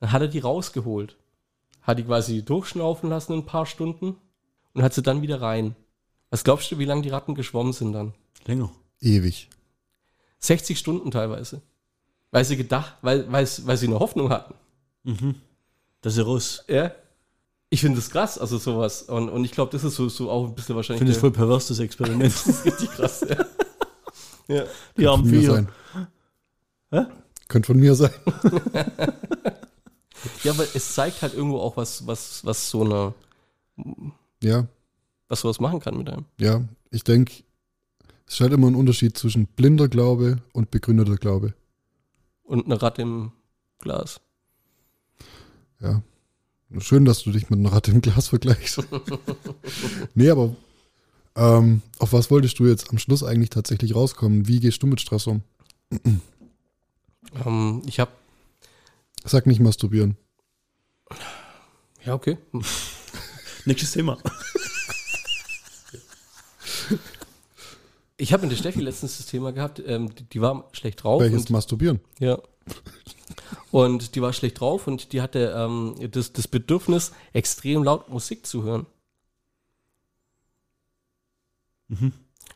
[0.00, 1.16] dann hat er die rausgeholt.
[1.82, 4.16] Hat die quasi durchschnaufen lassen in ein paar Stunden
[4.74, 5.76] und hat sie dann wieder rein.
[6.30, 8.12] Was glaubst du, wie lange die Ratten geschwommen sind dann?
[8.44, 8.70] Länger.
[9.00, 9.48] Ewig.
[10.40, 11.62] 60 Stunden teilweise.
[12.32, 14.54] Weil sie gedacht, weil, weil, weil sie eine Hoffnung hatten.
[15.04, 15.36] Mhm.
[16.02, 16.64] Dass sie raus.
[16.68, 16.90] Ja.
[17.70, 19.02] Ich finde das krass, also sowas.
[19.02, 20.98] Und, und ich glaube, das ist so, so auch ein bisschen Ich wahrscheinlich.
[20.98, 22.24] finde es der- voll pervers, das Experiment.
[22.34, 23.44] das ist richtig krass, ja.
[24.48, 25.18] ja.
[25.22, 25.52] Die Viecher.
[25.54, 25.68] sein.
[26.90, 27.06] Hä?
[27.48, 28.10] Könnte von mir sein.
[30.42, 33.14] Ja, aber es zeigt halt irgendwo auch, was, was, was so eine,
[34.42, 34.66] Ja,
[35.28, 36.24] was sowas machen kann mit einem.
[36.38, 36.62] ja.
[36.90, 37.32] Ich denke,
[38.26, 41.54] Es ist halt immer ein Unterschied zwischen blinder Glaube und begründeter Glaube.
[42.42, 43.32] Und eine Ratte im
[43.78, 44.20] Glas.
[45.80, 46.02] Ja.
[46.78, 48.80] Schön, dass du dich mit einer Ratte im Glas vergleichst.
[50.14, 50.56] nee, aber
[51.36, 54.48] ähm, auf was wolltest du jetzt am Schluss eigentlich tatsächlich rauskommen?
[54.48, 55.42] Wie gehst du mit Stress um?
[57.44, 58.12] Ähm, ich habe,
[59.24, 60.16] Sag nicht masturbieren.
[62.04, 62.38] ja, okay.
[63.64, 64.18] Nächstes Thema.
[68.18, 71.20] Ich habe mit der Steffi letztens das Thema gehabt, ähm, die, die war schlecht drauf.
[71.20, 72.00] Welches und, masturbieren?
[72.18, 72.38] ja.
[73.70, 78.46] Und die war schlecht drauf und die hatte ähm, das, das Bedürfnis, extrem laut Musik
[78.46, 78.86] zu hören.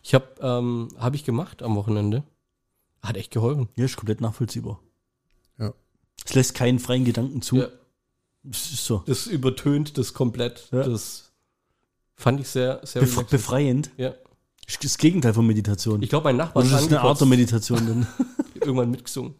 [0.03, 2.25] Ich habe ähm, hab ich gemacht am Wochenende.
[3.03, 3.69] Hat echt geholfen.
[3.77, 4.81] Ja, ist komplett nachvollziehbar.
[5.59, 5.73] Ja.
[6.25, 7.57] Es lässt keinen freien Gedanken zu.
[7.57, 7.69] Ja.
[8.43, 9.03] Das ist so.
[9.07, 10.69] Das übertönt das komplett.
[10.73, 10.83] Ja.
[10.83, 11.33] Das
[12.15, 13.31] fand ich sehr, sehr Bef relaxed.
[13.31, 13.91] befreiend.
[13.97, 14.15] Ja.
[14.67, 16.03] Ist das Gegenteil von Meditation.
[16.03, 17.87] Ich glaube, mein Nachbar Also das ist eine Art der Meditation.
[17.87, 18.07] Dann.
[18.61, 19.35] irgendwann mitgesungen.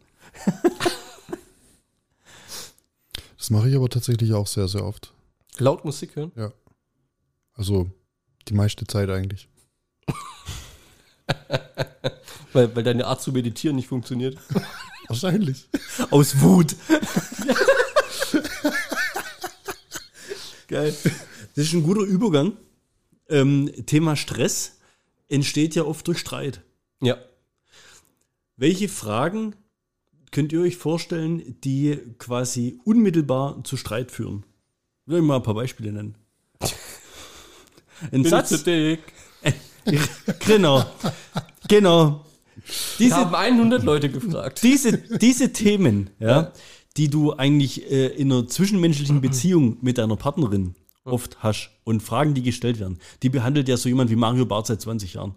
[3.37, 5.13] Das mache ich aber tatsächlich auch sehr, sehr oft.
[5.57, 6.31] Laut Musik hören.
[7.53, 7.89] Also
[8.47, 9.47] die meiste Zeit eigentlich.
[12.53, 14.37] Weil, weil deine Art zu meditieren nicht funktioniert.
[15.07, 15.67] Wahrscheinlich.
[16.09, 16.75] Aus Wut.
[20.67, 20.95] Geil.
[21.55, 22.53] Das ist ein guter Übergang.
[23.29, 24.77] Ähm, Thema Stress
[25.27, 26.61] entsteht ja oft durch Streit.
[27.01, 27.17] Ja.
[28.57, 29.55] Welche Fragen
[30.31, 34.45] könnt ihr euch vorstellen, die quasi unmittelbar zu Streit führen?
[35.05, 36.15] Ich will mal ein paar Beispiele nennen.
[38.11, 38.49] Ein Bin Satz.
[38.49, 39.01] zu dick.
[40.45, 40.85] Genau.
[41.67, 42.25] Genau.
[42.99, 44.61] Die Diese, haben 100 Leute gefragt.
[44.63, 46.51] diese, diese Themen, ja,
[46.97, 52.35] die du eigentlich äh, in einer zwischenmenschlichen Beziehung mit deiner Partnerin oft hast und Fragen,
[52.35, 55.33] die gestellt werden, die behandelt ja so jemand wie Mario Barth seit 20 Jahren.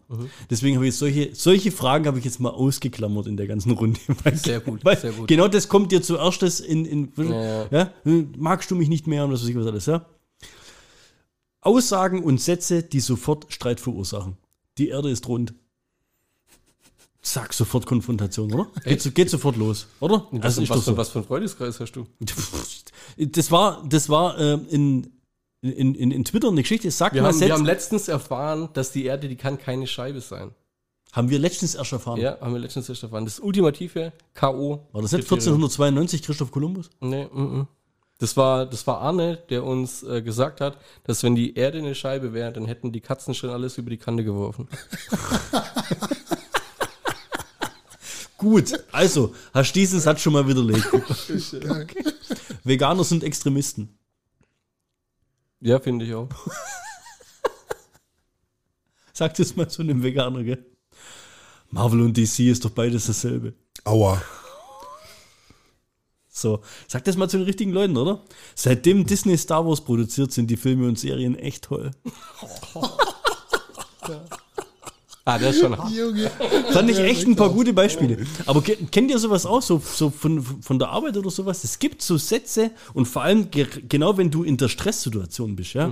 [0.50, 3.98] Deswegen habe ich solche, solche Fragen habe ich jetzt mal ausgeklammert in der ganzen Runde.
[4.34, 5.26] Sehr gut, sehr gut.
[5.26, 7.90] Genau das kommt dir zuerst das in, in Ja, ja,
[8.36, 10.04] magst du mich nicht mehr und was weiß ich was alles, ja?
[11.62, 14.36] Aussagen und Sätze, die sofort Streit verursachen.
[14.76, 15.54] Die Erde ist rund.
[17.26, 18.68] Sag sofort Konfrontation, oder?
[18.84, 20.26] Geht, geht sofort los, oder?
[20.30, 20.96] Was, Also was, so.
[20.96, 22.06] was für ein Freundeskreis hast du?
[23.18, 25.10] Das war, das war äh, in,
[25.62, 26.90] in, in, in Twitter eine Geschichte.
[26.90, 27.48] Sag Wir mal haben, selbst.
[27.50, 30.50] wir haben letztens erfahren, dass die Erde, die kann keine Scheibe sein.
[31.12, 32.20] haben wir letztens erst erfahren.
[32.20, 33.24] Ja, haben wir letztens erst erfahren.
[33.24, 34.86] Das ultimative K.O.
[34.92, 36.90] War das nicht 1492 Christoph Kolumbus?
[37.00, 37.68] Nee, mm, mm.
[38.18, 41.94] Das war, das war Arne, der uns äh, gesagt hat, dass wenn die Erde eine
[41.94, 44.68] Scheibe wäre, dann hätten die Katzen schon alles über die Kante geworfen.
[48.44, 50.84] Gut, also, hast diesen Satz schon mal widerlegt.
[52.64, 53.98] Veganer sind Extremisten.
[55.60, 56.28] Ja, finde ich auch.
[59.14, 60.62] Sagt es mal zu einem Veganer, gell?
[61.70, 63.54] Marvel und DC ist doch beides dasselbe.
[63.84, 64.20] Aua.
[66.28, 68.22] So, sag das mal zu den richtigen Leuten, oder?
[68.54, 71.92] Seitdem Disney Star Wars produziert, sind die Filme und Serien echt toll.
[75.26, 75.90] Ah, der ist schon hart.
[75.92, 76.30] Junge.
[76.72, 78.26] Fand ich echt ein paar gute Beispiele.
[78.46, 81.64] Aber ke- kennt ihr sowas auch, so, so von, von der Arbeit oder sowas?
[81.64, 85.72] Es gibt so Sätze und vor allem ge genau wenn du in der Stresssituation bist,
[85.74, 85.90] ja,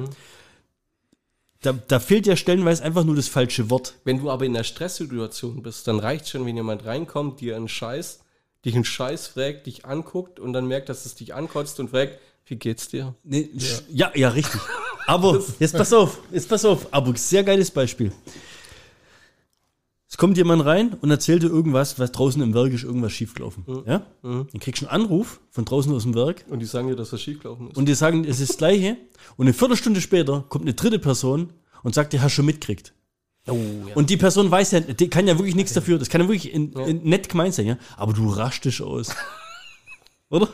[1.62, 3.94] da, da fehlt ja stellenweise einfach nur das falsche Wort.
[4.04, 7.68] Wenn du aber in einer Stresssituation bist, dann reicht schon, wenn jemand reinkommt, dir einen
[7.68, 8.20] Scheiß,
[8.64, 12.18] dich einen Scheiß fragt, dich anguckt und dann merkt, dass es dich ankotzt und fragt,
[12.46, 13.14] wie geht's dir?
[13.22, 13.48] Nee,
[13.88, 14.10] ja.
[14.14, 14.60] ja, richtig.
[15.06, 16.88] Aber jetzt pass auf, jetzt pass auf.
[16.90, 18.10] Aber sehr geiles Beispiel.
[20.12, 23.64] Es kommt jemand rein und erzählt dir irgendwas, was draußen im Werk ist, irgendwas schiefgelaufen.
[23.86, 24.04] Ja?
[24.22, 27.08] Dann kriegst du einen Anruf von draußen aus dem Werk Und die sagen dir, dass
[27.08, 27.78] das schiefgelaufen ist.
[27.78, 28.98] und die sagen, es ist das Gleiche.
[29.38, 32.92] Und eine Viertelstunde später kommt eine dritte Person und sagt, die hast du schon mitgekriegt.
[33.48, 33.94] oh, ja.
[33.94, 35.98] Und die Person weiß ja, die kann ja wirklich nichts dafür.
[35.98, 37.78] Das kann ja wirklich in, in, nett gemeint sein, ja.
[37.96, 39.16] Aber du rastest aus.
[40.28, 40.50] Oder?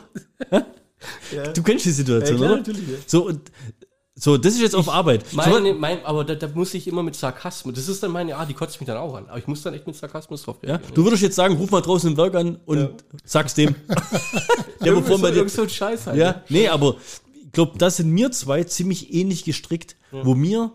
[1.53, 2.57] Du kennst die Situation, Ja, klar, oder?
[2.59, 2.97] natürlich, ja.
[3.07, 3.51] So, und,
[4.19, 5.31] so, das ist jetzt auf Arbeit.
[5.31, 7.73] Meine, mein, aber da, da muss ich immer mit Sarkasmus.
[7.75, 9.29] Das ist dann meine Art, die kotzt mich dann auch an.
[9.29, 10.77] Aber ich muss dann echt mit Sarkasmus drauf ja?
[10.93, 13.75] Du würdest jetzt sagen, ruf mal draußen im Werk an und sag's dem.
[14.81, 15.47] Der Irgend wovon so, bei dir.
[15.47, 16.17] so ein Scheiß halt.
[16.17, 16.97] Ja, nee, aber
[17.45, 20.73] ich glaube, da sind mir zwei ziemlich ähnlich gestrickt, wo mir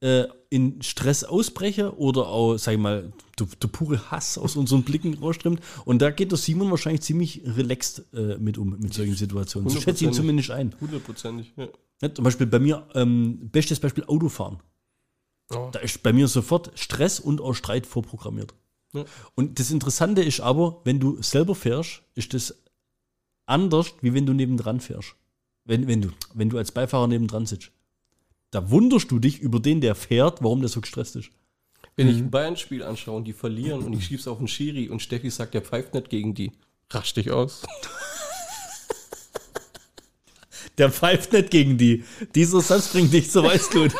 [0.00, 5.14] äh, in Stressausbrecher oder auch, sag ich mal, der, der pure Hass aus unseren Blicken
[5.14, 5.60] rausströmt.
[5.86, 9.70] Und da geht der Simon wahrscheinlich ziemlich relaxed äh, mit um, mit solchen Situationen.
[9.70, 10.74] So schätze ich ihn zumindest ein.
[10.78, 11.52] Hundertprozentig.
[11.56, 11.68] Ja.
[12.02, 14.58] Ja, zum Beispiel bei mir, ähm, bestes Beispiel Autofahren.
[15.50, 15.68] Oh.
[15.72, 18.54] Da ist bei mir sofort Stress und auch Streit vorprogrammiert.
[18.92, 19.04] Ja.
[19.34, 22.62] Und das Interessante ist aber, wenn du selber fährst, ist das
[23.46, 25.14] anders, wie wenn du nebendran fährst.
[25.64, 27.70] Wenn, wenn, du, wenn du als Beifahrer nebendran sitzt.
[28.50, 31.30] Da wunderst du dich über den, der fährt, warum der so gestresst ist.
[31.96, 35.02] Wenn ich ein Bayern-Spiel anschaue und die verlieren und ich schieb's auf den Schiri und
[35.02, 36.52] Steffi sagt, der pfeift nicht gegen die,
[36.90, 37.62] rasch dich aus.
[40.78, 42.04] Der pfeift nicht gegen die.
[42.34, 43.92] Dieser Satz bringt dich zur Weißglut.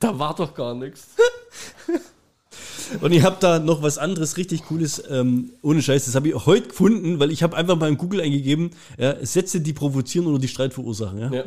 [0.00, 1.08] Da war doch gar nichts.
[3.00, 6.34] Und ich habe da noch was anderes richtig Cooles, ähm, ohne Scheiß, das habe ich
[6.46, 10.38] heute gefunden, weil ich habe einfach mal in Google eingegeben, ja, Sätze, die provozieren oder
[10.38, 11.18] die Streit verursachen.
[11.18, 11.32] Ja?
[11.32, 11.44] Ja.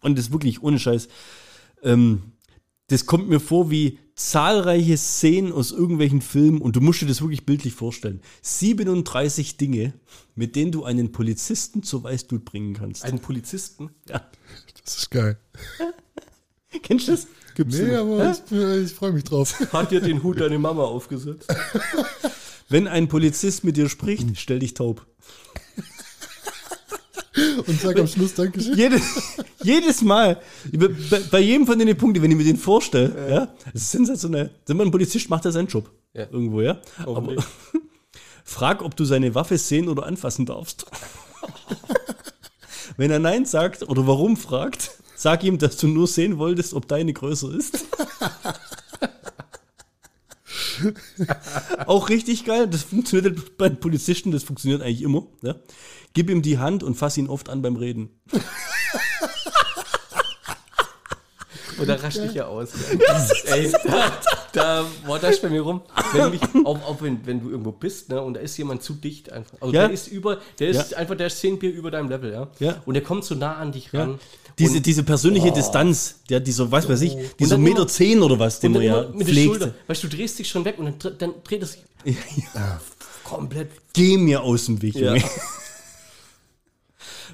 [0.00, 1.08] Und das wirklich ohne Scheiß.
[1.82, 2.32] Ähm,
[2.88, 7.20] das kommt mir vor wie zahlreiche Szenen aus irgendwelchen Filmen und du musst dir das
[7.20, 8.20] wirklich bildlich vorstellen.
[8.42, 9.94] 37 Dinge,
[10.34, 13.04] mit denen du einen Polizisten zur Weißglut bringen kannst.
[13.04, 13.90] Einen Polizisten.
[14.08, 14.22] Ja.
[14.84, 15.38] Das ist geil.
[16.82, 17.28] Kennst du das?
[17.54, 19.58] Gibt's nee, aber ich, ich freue mich drauf.
[19.72, 21.52] Hat dir den Hut deine Mama aufgesetzt?
[22.68, 25.06] Wenn ein Polizist mit dir spricht, stell dich taub.
[27.66, 28.76] Und sag am Schluss Dankeschön.
[28.76, 29.02] Jedes,
[29.62, 30.40] jedes Mal,
[30.72, 34.50] bei, bei jedem von den Punkten, wenn ich mir den vorstelle, ja, das ist sensationell.
[34.66, 35.90] Wenn man ein Polizist macht, er seinen Job.
[36.14, 36.26] Ja.
[36.30, 36.80] Irgendwo, ja.
[37.04, 37.34] Aber
[38.44, 40.86] frag, ob du seine Waffe sehen oder anfassen darfst.
[42.96, 46.88] Wenn er Nein sagt oder warum fragt, sag ihm, dass du nur sehen wolltest, ob
[46.88, 47.84] deine größer ist.
[51.86, 55.26] Auch richtig geil, das funktioniert bei den Polizisten, das funktioniert eigentlich immer.
[55.42, 55.56] Ja.
[56.14, 58.10] Gib ihm die Hand und fass ihn oft an beim Reden.
[61.80, 62.70] Oder rasch dich ja aus.
[63.44, 64.12] Ey, da,
[64.52, 65.80] da boah, das bei mir rum.
[66.12, 68.94] Wenn, mich, auch, auch wenn, wenn du irgendwo bist, ne, und da ist jemand zu
[68.94, 69.56] dicht einfach.
[69.60, 69.82] Also Ja.
[69.82, 70.98] der ist über, der ist Ja.
[70.98, 72.48] einfach, der ist 10 Bier über deinem Level, ja.
[72.58, 72.82] Ja.
[72.84, 74.18] Und der kommt so nah an dich ran.
[74.58, 78.22] Diese, und, diese persönliche Distanz, der dieser, was weiß ich, dieser dann Meter immer- zehn
[78.22, 79.46] oder was, den man ja mit der pflegt.
[79.46, 79.74] Schulter.
[79.86, 81.72] Weißt du, du drehst dich schon weg und dann, dann dreht es
[82.04, 82.04] sich
[83.24, 83.70] komplett.
[83.92, 85.14] Geh mir aus dem Weg, Ja.
[85.14, 85.24] Junge.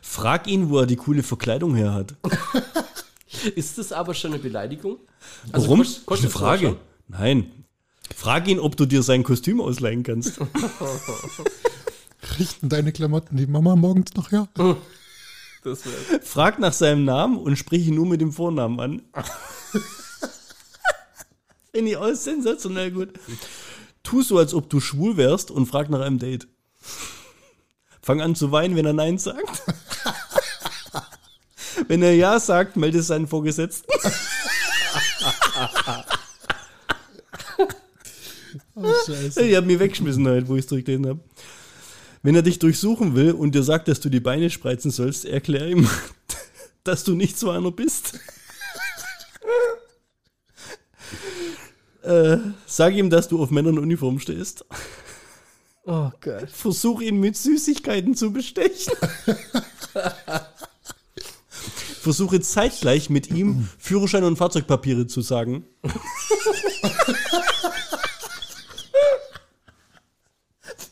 [0.02, 2.14] Frag ihn, wo er die coole Verkleidung her hat.
[3.56, 4.98] Ist das aber schon eine Beleidigung?
[5.50, 5.80] Warum?
[5.80, 6.76] kost- das ist eine Frage.
[7.08, 7.50] Nein.
[8.14, 10.38] Frag ihn, ob du dir sein Kostüm ausleihen kannst.
[12.38, 14.48] Richten deine Klamotten die Mama morgens noch her?
[15.64, 15.82] Das
[16.22, 19.02] Frag nach seinem Namen und sprich ihn nur mit dem Vornamen an.
[21.72, 23.18] Finde ich auch sensationell gut.
[24.02, 26.46] Tu so, als ob du schwul wärst und frag nach einem Date.
[28.02, 29.62] Fang an zu weinen, wenn er Nein sagt.
[31.88, 33.90] Wenn er Ja sagt, melde seinen Vorgesetzten.
[38.76, 39.42] Oh, scheiße.
[39.42, 41.20] Ich habe mich weggeschmissen halt, wo ich es durchgelesen habe.
[42.24, 45.68] Wenn er dich durchsuchen will und dir sagt, dass du die Beine spreizen sollst, erklär
[45.68, 45.86] ihm,
[46.82, 48.18] dass du nicht so einer bist.
[52.02, 54.64] äh, sag ihm, dass du auf Männer in Uniform stehst.
[55.84, 56.48] oh Gott.
[56.50, 58.94] Versuch ihn mit Süßigkeiten zu bestechen.
[62.00, 65.66] Versuche zeitgleich mit ihm Führerschein und Fahrzeugpapiere zu sagen.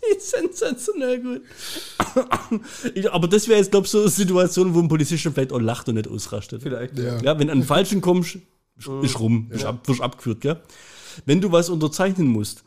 [0.03, 0.35] Die ist
[1.03, 2.95] sensationell gut.
[2.95, 5.53] Ich- Aber das wäre jetzt, glaube ich, so eine Situation, wo ein Polizist schon vielleicht
[5.53, 6.62] auch lacht und nicht ausrastet.
[6.62, 6.99] Vielleicht.
[6.99, 7.21] Ja.
[7.23, 8.38] Ja, wenn an den Falschen kommst,
[9.03, 10.61] ist rum, bist, ab, wirst abgeführt, gell?
[11.27, 12.65] Wenn du was unterzeichnen musst,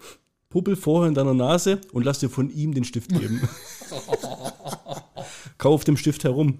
[0.50, 3.42] puppel vorher in deiner Nase und lass dir von ihm den Stift geben.
[5.58, 6.60] Kau auf dem Stift herum.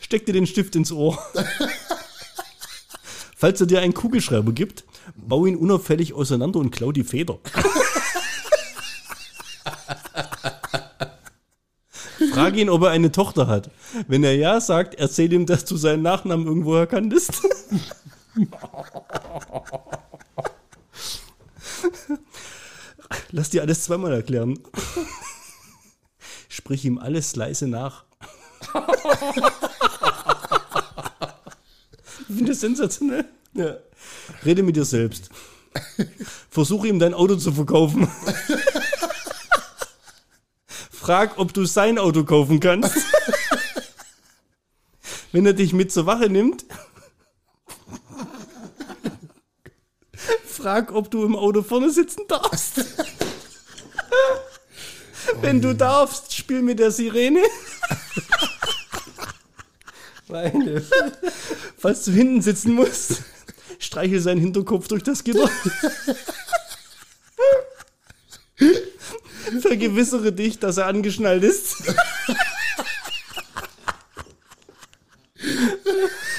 [0.00, 1.18] Steck dir den Stift ins Ohr.
[3.36, 4.84] Falls er dir einen Kugelschreiber gibt,
[5.16, 7.38] bau ihn unauffällig auseinander und klau die Feder.
[12.36, 13.70] Frag ihn, ob er eine Tochter hat.
[14.08, 17.42] Wenn er ja sagt, erzähl ihm, dass du seinen Nachnamen irgendwoher kanntest.
[23.30, 24.58] Lass dir alles zweimal erklären.
[26.50, 28.04] Sprich ihm alles leise nach.
[32.28, 33.24] Ich finde das sensationell.
[33.54, 33.76] Ja.
[34.44, 35.30] Rede mit dir selbst.
[36.50, 38.06] Versuche ihm dein Auto zu verkaufen.
[41.06, 42.96] Frag, ob du sein Auto kaufen kannst.
[45.30, 46.64] Wenn er dich mit zur Wache nimmt,
[50.44, 52.80] frag, ob du im Auto vorne sitzen darfst.
[55.40, 57.44] Wenn du darfst, spiel mit der Sirene.
[60.26, 60.84] Meine.
[61.78, 63.22] Falls du hinten sitzen musst,
[63.78, 65.48] streichel seinen Hinterkopf durch das Gitter.
[69.60, 71.76] Vergewissere dich, dass er angeschnallt ist.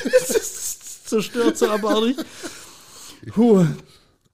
[0.04, 2.18] Das ist zerstört so abartig.
[3.34, 3.66] Puh.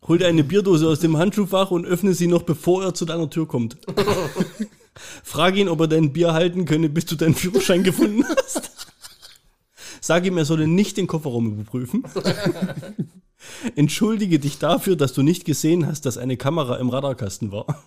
[0.07, 3.29] Hol dir eine Bierdose aus dem Handschuhfach und öffne sie noch, bevor er zu deiner
[3.29, 3.77] Tür kommt.
[5.23, 8.71] Frag ihn, ob er dein Bier halten könne, bis du deinen Führerschein gefunden hast.
[10.01, 12.03] Sag ihm, er solle nicht den Kofferraum überprüfen.
[13.75, 17.83] Entschuldige dich dafür, dass du nicht gesehen hast, dass eine Kamera im Radarkasten war.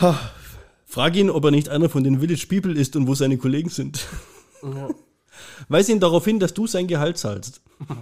[0.00, 0.18] Ha.
[0.86, 3.68] Frag ihn, ob er nicht einer von den Village People ist und wo seine Kollegen
[3.68, 4.06] sind.
[5.68, 7.60] Weis ihn darauf hin, dass du sein Gehalt zahlst.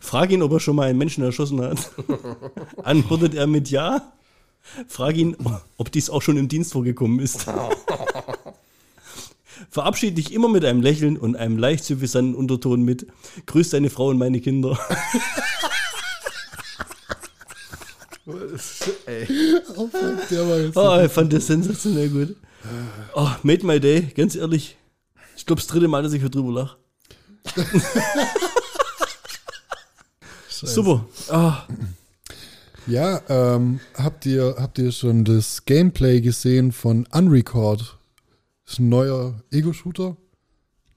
[0.00, 1.90] Frag ihn, ob er schon mal einen Menschen erschossen hat.
[2.82, 4.12] Antwortet er mit Ja.
[4.88, 5.36] Frag ihn,
[5.76, 7.46] ob dies auch schon im Dienst vorgekommen ist.
[9.70, 13.06] Verabschiede dich immer mit einem Lächeln und einem leicht suffisanten Unterton mit
[13.46, 14.78] Grüß deine Frau und meine Kinder.
[19.06, 19.26] Ey.
[19.76, 20.76] Oh, fuck, der war jetzt.
[20.76, 22.36] Oh, ich fand das sensationell gut.
[23.14, 24.76] Oh, made my day, ganz ehrlich.
[25.36, 26.76] Ich glaube, das dritte Mal, dass ich hier drüber lache.
[30.48, 31.06] Super.
[31.28, 31.66] Ah,
[32.86, 37.98] Ja, ähm, habt ihr, habt ihr schon das Gameplay gesehen von Unrecord?
[38.64, 40.16] Das ist ein neuer Ego-Shooter.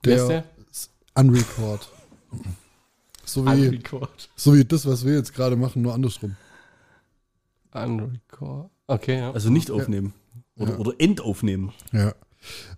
[0.03, 0.43] Wer ist der?
[0.71, 1.89] ist Unrecord.
[3.25, 4.29] So wie, Unrecord.
[4.37, 6.37] so wie das, was wir jetzt gerade machen, nur andersrum.
[7.83, 8.69] Unrecord.
[8.87, 9.31] Okay, ja.
[9.31, 10.13] also nicht aufnehmen.
[10.57, 10.77] Oder, Ja.
[10.79, 11.71] oder endaufnehmen.
[11.91, 12.13] Ja.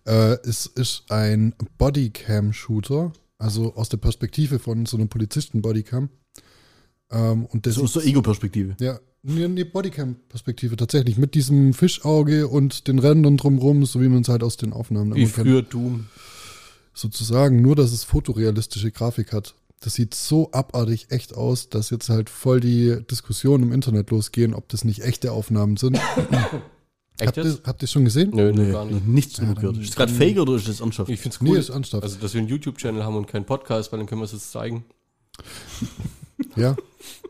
[0.06, 6.10] Äh, es ist ein Bodycam-Shooter, also aus der Perspektive von so einem Polizisten-Bodycam.
[7.12, 8.76] Ähm, und das So aus der Ego-Perspektive.
[8.80, 11.18] Ja, nee Bodycam-Perspektive tatsächlich.
[11.18, 15.16] Mit diesem Fischauge und den Rändern drumrum, so wie man es halt aus den Aufnahmen
[15.16, 15.48] Wie immer kennt.
[15.48, 16.08] früher Doom.
[16.94, 19.56] Sozusagen, nur dass es fotorealistische Grafik hat.
[19.82, 24.54] Das sieht so abartig echt aus, dass jetzt halt voll die Diskussionen im Internet losgehen,
[24.54, 25.98] ob das nicht echte Aufnahmen sind.
[27.22, 27.68] Echt habt, ihr, jetzt?
[27.68, 28.30] habt ihr schon gesehen?
[28.34, 29.06] Nö, Nee, gar nicht.
[29.06, 29.76] nichts Ja, gehört.
[29.78, 31.10] Ist das gerade fake oder ist das ernsthaft?
[31.10, 31.58] Ich finde es Nee, cool.
[31.58, 32.04] ist ernsthaft.
[32.04, 34.52] Also, dass wir einen YouTube-Channel haben und keinen Podcast, weil dann können wir es jetzt
[34.52, 34.86] zeigen.
[36.56, 36.76] Ja.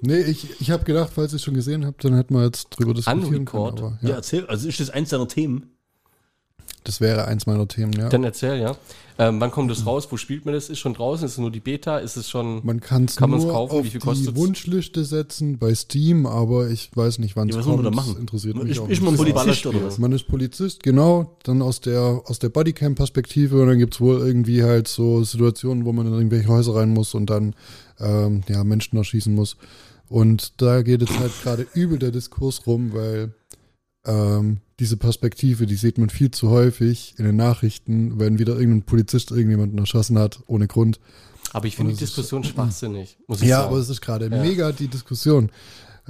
[0.02, 2.70] Nee, ich, ich habe gedacht, falls ihr es schon gesehen habt, dann hätten wir jetzt
[2.70, 3.36] drüber diskutieren können.
[3.40, 3.80] Unrecord?
[3.80, 4.10] Aber, ja.
[4.10, 4.46] ja, erzähl.
[4.46, 5.72] Also ist das eins deiner Themen?
[6.84, 8.10] Das wäre eins meiner Themen, ja.
[8.10, 8.76] Dann erzähl, ja.
[9.18, 10.08] Ähm, wann kommt das raus?
[10.12, 10.70] Wo spielt man das?
[10.70, 11.26] Ist schon draußen?
[11.26, 11.98] Ist es nur die Beta?
[11.98, 12.62] Ist es schon.
[12.66, 13.78] Man kann's Kann nur kaufen?
[13.80, 14.36] auf Wie viel die kostet's?
[14.38, 17.84] Wunschliste setzen bei Steam, aber ich weiß nicht, wann es Ja, was kommt.
[17.84, 18.14] man da machen?
[18.14, 19.18] Das interessiert mich Ist, auch ist man.
[19.18, 19.98] Polizist oder was?
[19.98, 24.20] Man ist Polizist, genau, dann aus der, aus der Bodycam-Perspektive und dann gibt es wohl
[24.20, 27.56] irgendwie halt so Situationen, wo man in irgendwelche Häuser rein muss und dann
[28.00, 29.58] ähm, ja, Menschen erschießen muss.
[30.08, 33.34] Und da geht jetzt halt gerade übel der Diskurs rum, weil
[34.06, 38.84] ähm, diese Perspektive, die sieht man viel zu häufig in den Nachrichten, wenn wieder irgendein
[38.84, 41.00] Polizist irgendjemanden erschossen hat, ohne Grund.
[41.52, 43.18] Aber ich finde die es ist- Diskussion schwachsinnig.
[43.28, 43.70] Muss ich Ja, sagen.
[43.72, 44.42] aber es ist gerade Ja.
[44.42, 45.52] mega die Diskussion.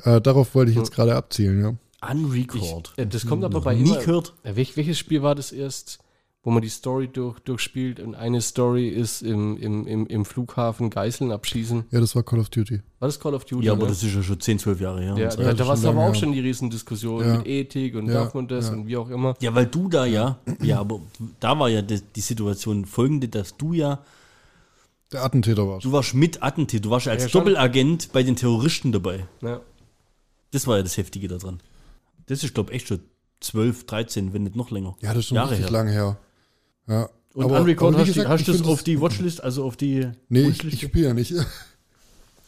[0.04, 1.76] Äh, darauf wollte ich jetzt gerade abzielen, ja.
[2.12, 2.94] Unrecord.
[2.96, 4.34] Ich, äh, das kommt aber Noch bei gehört.
[4.44, 6.00] Äh, welch, welches Spiel war das erst,
[6.42, 10.90] wo man die Story durch, durchspielt und eine Story ist im, im, im, im Flughafen
[10.90, 11.84] Geiseln abschießen?
[11.92, 12.82] Ja, das war Call of Duty.
[13.00, 13.66] War das Call of Duty?
[13.66, 13.90] Ja, aber ne?
[13.90, 15.16] das ist ja schon 10, 12 Jahre her.
[15.18, 15.38] ja, so.
[15.42, 17.38] da, das da war es aber auch schon die Riesendiskussion Ja.
[17.38, 18.74] mit Ethik und Ja, darf man das ja.
[18.74, 19.36] und wie auch immer.
[19.42, 21.02] Ja, weil du da ja, ja, aber
[21.42, 24.00] da war ja die, die Situation folgende, dass du ja,
[25.12, 27.30] Der Attentäter war du warst mit Attentäter, du warst als Ja.
[27.30, 29.26] Doppelagent bei den Terroristen dabei.
[29.42, 29.60] Ja.
[30.52, 31.60] Das war ja das Heftige daran.
[32.28, 33.02] Das ist, glaube ich, echt schon
[33.42, 34.96] 12, 13, wenn nicht noch länger.
[35.02, 35.72] Ja, das ist schon Jahre richtig her.
[35.72, 36.18] lange her.
[36.90, 37.10] Ja.
[37.36, 39.64] Und Aber- Unrecord aber wie hast, gesagt, du- hast du es auf die Watchlist, also
[39.64, 40.76] auf die Nee, ich, Wunschliste?
[40.86, 41.30] ich spiele ja nicht.
[41.32, 41.46] ja,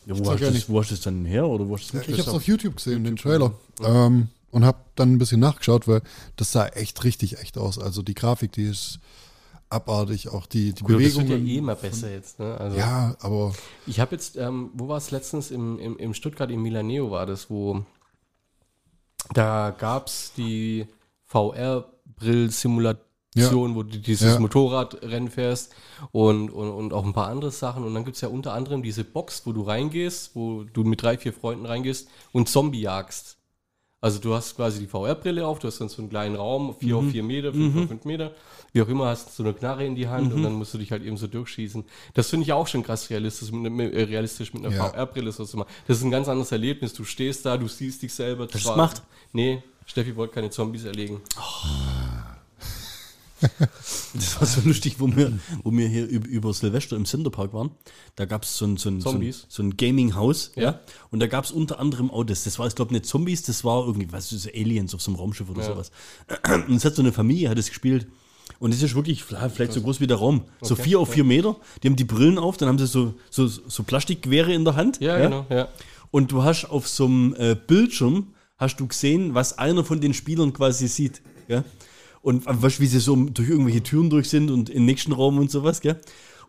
[0.07, 2.07] wo, hast ja das, wo hast du es dann her oder wo hast du Ich
[2.09, 3.53] habe es auf YouTube gesehen, den Trailer.
[3.83, 6.01] Ähm, und habe dann ein bisschen nachgeschaut, weil
[6.35, 7.77] das sah echt richtig echt aus.
[7.79, 8.99] Also die Grafik, die ist
[9.69, 11.47] abartig, auch die, die Gut, aber das wird Bewegungen.
[11.47, 12.39] ja eh immer besser jetzt.
[12.39, 12.57] Ne?
[12.59, 13.53] Also, ja, aber
[13.87, 15.51] Ich habe jetzt, ähm, wo war es letztens?
[15.51, 17.85] Im, im, Im Stuttgart, im Milaneo war das, wo
[19.33, 20.87] da gab es die
[21.27, 24.39] VR-Brill-Simulation, wo du dieses Ja.
[24.39, 25.73] Motorradrennen fährst
[26.11, 27.83] und, und, und auch ein paar andere Sachen.
[27.83, 31.01] Und dann gibt es ja unter anderem diese Box, wo du reingehst, wo du mit
[31.01, 33.37] drei, vier Freunden reingehst und Zombie jagst.
[34.03, 36.97] Also du hast quasi die VR-Brille auf, du hast dann so einen kleinen Raum, 4
[36.97, 38.31] auf 4 Meter, 5 auf 5 Meter,
[38.73, 40.91] wie auch immer, hast so eine Knarre in die Hand und dann musst du dich
[40.91, 41.85] halt eben so durchschießen.
[42.15, 44.89] Das finde ich auch schon krass realistisch mit, äh, realistisch mit einer Ja.
[44.89, 45.69] VR-Brille so zu machen.
[45.87, 46.93] Das ist ein ganz anderes Erlebnis.
[46.93, 48.49] Du stehst da, du siehst dich selber.
[48.49, 49.03] Zwar- gemacht?
[49.33, 51.21] Nee, Steffi wollte keine Zombies erlegen.
[54.13, 57.71] Das war so lustig, wo wir, wo wir hier über, Silvester im Centerpark waren.
[58.15, 60.51] Da gab es so ein, so ein, so ein, so ein Gaming-Haus.
[60.55, 60.81] Ja.
[61.09, 62.43] Und da gab es unter anderem auch das.
[62.43, 65.11] Das war, ich glaube, nicht Zombies, das war irgendwie, was ist das, Aliens auf so
[65.11, 65.67] einem Raumschiff oder Ja.
[65.67, 65.91] sowas.
[66.67, 68.07] Und es hat so eine Familie, hat es gespielt.
[68.59, 70.43] Und es ist wirklich vielleicht so groß wie der Raum.
[70.61, 71.55] So Okay, vier auf vier Meter.
[71.81, 74.99] Die haben die Brillen auf, dann haben sie so, so, so Plastikgewehre in der Hand.
[74.99, 75.69] Ja, genau, ja.
[76.11, 80.13] Und du hast auf so einem äh, Bildschirm, hast du gesehen, was einer von den
[80.13, 81.21] Spielern quasi sieht.
[81.47, 81.63] Ja?
[82.21, 85.37] Und äh, weißt, wie sie so durch irgendwelche Türen durch sind und im nächsten Raum
[85.39, 85.81] und sowas.
[85.81, 85.99] Gell?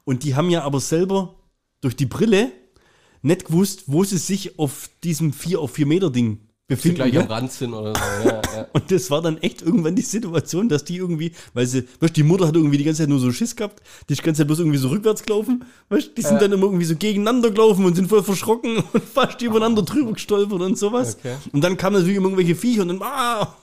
[0.05, 1.35] Und die haben ja aber selber
[1.81, 2.53] durch die Brille
[3.23, 6.97] nicht gewusst, wo sie sich auf diesem 4 auf 4 Meter Ding befinden.
[6.97, 7.21] gleich ne?
[7.21, 8.29] am Rand sind oder so.
[8.29, 8.67] Ja, ja.
[8.73, 12.23] Und das war dann echt irgendwann die Situation, dass die irgendwie, weil sie, weißt du,
[12.23, 14.41] die Mutter hat irgendwie die ganze Zeit nur so Schiss gehabt, die ist die ganze
[14.41, 16.39] Zeit bloß irgendwie so rückwärts gelaufen, weißt die sind Ja.
[16.41, 20.61] dann immer irgendwie so gegeneinander gelaufen und sind voll verschrocken und fast übereinander drüber gestolpert
[20.61, 21.17] und sowas.
[21.19, 21.37] Okay.
[21.53, 23.55] Und dann kamen natürlich irgendwelche Viecher und dann, ah,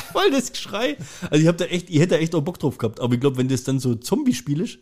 [0.12, 0.96] voll das Geschrei.
[1.30, 3.20] Also ich hab da echt, ich hätte da echt auch Bock drauf gehabt, aber ich
[3.20, 4.78] glaube, wenn das dann so Zombie-Spiel ist,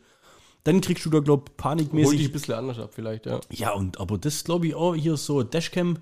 [0.64, 3.40] dann kriegst du da, glaube Hol dich panikmäßig ein bisschen anders ab vielleicht, ja.
[3.50, 5.98] ja, und aber das glaube ich auch hier so Dashcam,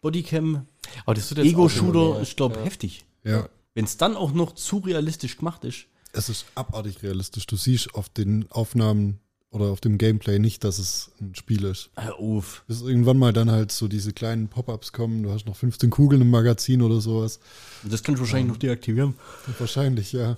[0.00, 0.66] Bodycam,
[1.06, 2.64] Ego-Shooter ist, glaube ich, ja.
[2.64, 3.04] heftig.
[3.24, 3.48] Ja.
[3.74, 5.86] Wenn es dann auch noch zu realistisch gemacht ist.
[6.12, 7.46] Es ist abartig realistisch.
[7.46, 9.20] Du siehst auf den Aufnahmen
[9.50, 11.90] oder auf dem Gameplay nicht, dass es ein Spiel ist.
[11.96, 12.64] Hör auf.
[12.68, 15.22] Bis irgendwann mal dann halt so diese kleinen Pop-ups kommen.
[15.22, 17.40] Du hast noch 15 Kugeln im Magazin oder sowas.
[17.82, 19.14] Das kannst du wahrscheinlich noch deaktivieren.
[19.58, 20.36] Wahrscheinlich, ja.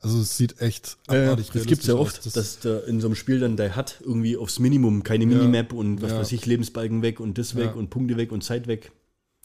[0.00, 3.00] Also es sieht echt Äh, abartig das gibt es ja oft, Das- dass der in
[3.00, 5.30] so einem Spiel dann der hat irgendwie aufs Minimum keine Ja.
[5.38, 6.18] Minimap und was Ja.
[6.18, 7.72] weiß ich, Lebensbalken weg und das weg Ja.
[7.74, 8.90] und Punkte weg und Zeit weg.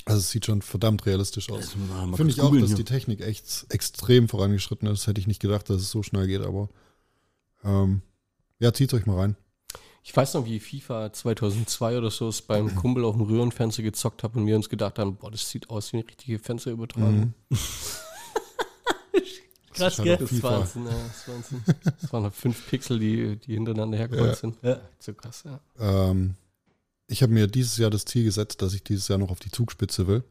[0.05, 1.75] Also es sieht schon verdammt realistisch aus.
[1.75, 2.75] Mal Finde ich auch, dass hier.
[2.77, 5.05] die Technik echt extrem vorangeschritten ist.
[5.05, 6.69] Hätte ich nicht gedacht, dass es so schnell geht, aber
[7.63, 8.01] ähm,
[8.59, 9.35] ja, zieht euch mal rein.
[10.03, 14.23] Ich weiß noch, wie FIFA 2002 oder so es beim Kumpel auf dem Röhrenfernseher gezockt
[14.23, 17.33] habe und wir uns gedacht haben, boah, das sieht aus wie eine richtige Fernseherübertragung.
[19.73, 20.17] Krass, ist halt gell?
[20.17, 21.63] Das, war Wahnsinn, ja, das, war Wahnsinn.
[21.83, 24.35] das waren halt fünf Pixel, die, die hintereinander hergekommen Ja.
[24.35, 24.57] sind.
[24.61, 24.79] Ja.
[24.99, 25.59] So krass, ja.
[25.79, 26.35] Ähm,
[27.07, 29.51] ich habe mir dieses Jahr das Ziel gesetzt, dass ich dieses Jahr noch auf die
[29.51, 30.23] Zugspitze will.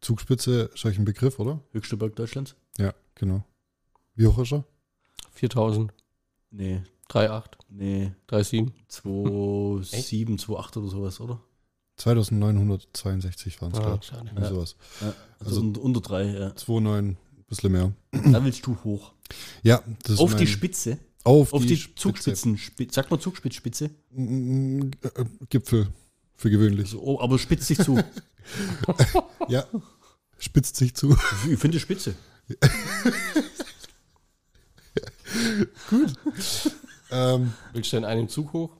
[0.00, 1.60] Zugspitze ist euch ein Begriff, oder?
[1.72, 2.54] Höchste Berg Deutschlands?
[2.78, 3.44] Ja, genau.
[4.14, 4.64] Wie hoch ist er?
[5.32, 5.92] 4000,
[6.50, 8.12] Nee, 3,8, nee.
[8.28, 8.70] 3,7.
[8.90, 11.40] 2,7, 2,8 oder sowas, oder?
[11.96, 14.12] 2962 waren es, Ah, glaube ich.
[14.12, 14.76] Irgendwie sowas.
[15.00, 15.06] Ja,
[15.38, 16.48] also, Also- unter, unter drei, ja.
[16.56, 17.16] 2,9, ein
[17.48, 17.92] bisschen mehr.
[18.12, 19.12] Da willst du hoch.
[19.62, 20.98] Ja, das ist Auf die Spitze.
[21.22, 22.00] Auf, Auf die, Spitze.
[22.00, 22.58] Zugspitzen.
[22.90, 23.90] Sagt man Zugspitzspitze?
[24.12, 25.88] Mm, äh, Gipfel,
[26.34, 26.88] für gewöhnlich.
[26.90, 28.02] So, oh, aber spitzt sich zu.
[29.48, 29.66] Ja,
[30.38, 31.14] spitzt sich zu.
[31.50, 32.14] ich finde Spitze.
[37.10, 38.70] ähm, Willst du in einem Zug hoch?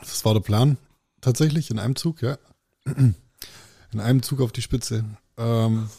[0.00, 0.76] das war der Plan.
[1.20, 2.38] Tatsächlich, in einem Zug, ja.
[2.86, 5.04] In einem Zug auf die Spitze.
[5.36, 5.90] Ähm,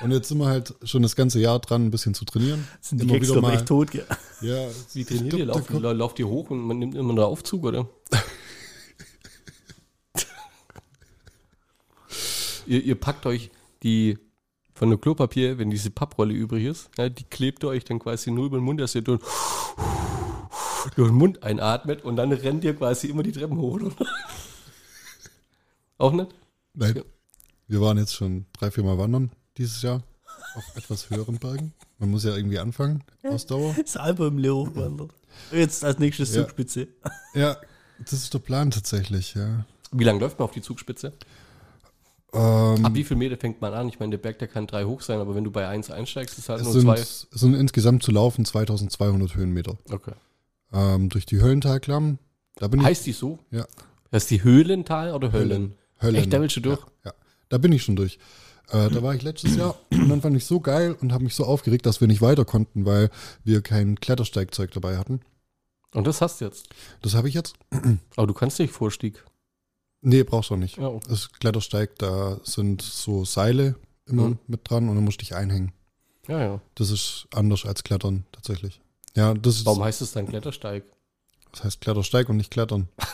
[0.00, 2.66] und jetzt sind wir halt schon das ganze Jahr dran, ein bisschen zu trainieren.
[2.80, 4.06] Sind die Immer Gags wieder doch mal- echt tot, gell?
[4.40, 5.46] Ja, Wie trainiert ihr?
[5.46, 7.88] da Lauft, lauft ihr hoch und man nimmt immer einen Aufzug, oder?
[12.66, 13.50] ihr, ihr packt euch
[13.82, 14.18] die
[14.76, 18.30] von der Klopapier, wenn diese Papprolle übrig ist, ja, die klebt ihr euch dann quasi
[18.30, 19.22] nur über den Mund, dass ihr durch,
[20.96, 23.90] durch den Mund einatmet und dann rennt ihr quasi immer die Treppen hoch, oder?
[25.96, 26.34] Auch nicht?
[26.74, 27.02] Nein.
[27.68, 30.02] Wir waren jetzt schon drei, vier Mal wandern dieses Jahr
[30.54, 31.72] auf etwas höheren Bergen.
[31.98, 33.74] Man muss ja irgendwie anfangen, Ausdauer.
[33.94, 35.10] Das im Leo hochwandert.
[35.52, 36.42] Jetzt als nächstes Ja.
[36.42, 36.88] Zugspitze.
[37.34, 37.56] Ja,
[37.98, 39.64] das ist der Plan tatsächlich, ja.
[39.90, 41.14] Wie lange läuft man auf die Zugspitze?
[42.36, 43.88] Ähm, Ab wie viel Meter fängt man an?
[43.88, 46.38] Ich meine, der Berg, der kann drei hoch sein, aber wenn du bei eins einsteigst,
[46.38, 46.94] ist halt es nur sind, zwei.
[46.94, 49.78] es sind insgesamt zu laufen 2200 Höhenmeter.
[49.90, 50.12] Okay.
[50.72, 52.18] Ähm, durch die Höllentalklamm,
[52.56, 52.86] da bin ich.
[52.86, 53.38] Heißt die so?
[53.50, 53.66] Ja.
[54.12, 55.74] Heißt die Höhlental oder Höllen?
[56.00, 56.16] Höllen.
[56.16, 56.78] Echt, da willst du durch?
[56.78, 57.12] Ja, ja.
[57.48, 58.18] Da bin ich schon durch.
[58.70, 61.34] Äh, da war ich letztes Jahr und dann fand ich so geil und habe mich
[61.34, 63.10] so aufgeregt, dass wir nicht weiter konnten, weil
[63.44, 65.20] wir kein Klettersteigzeug dabei hatten.
[65.94, 66.68] Und das hast du jetzt.
[67.00, 67.54] Das habe ich jetzt.
[68.16, 69.24] Aber du kannst nicht Vorstieg.
[70.08, 70.76] Nee, brauchst du auch nicht.
[70.76, 71.04] Ja, okay.
[71.08, 73.74] Das Klettersteig, da sind so Seile
[74.06, 74.38] immer Mhm.
[74.46, 75.72] mit dran und dann musst du dich einhängen.
[76.28, 76.40] ja.
[76.40, 76.60] ja.
[76.76, 78.80] Das ist anders als Klettern tatsächlich.
[79.16, 80.84] Ja, das ist, Warum heißt es dann Klettersteig?
[81.50, 82.86] das heißt Klettersteig und nicht Klettern.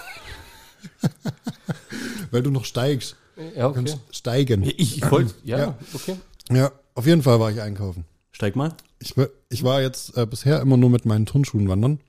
[2.30, 3.16] weil du noch steigst.
[3.56, 4.62] Ja, Du kannst steigen.
[4.62, 5.78] Ich, ich wollte, ja, Ja.
[5.94, 6.16] okay.
[6.50, 8.04] Ja, auf jeden Fall war ich einkaufen.
[8.32, 8.74] Steig mal.
[8.98, 12.00] Ich, war- ich war jetzt äh, bisher immer nur mit meinen Turnschuhen wandern.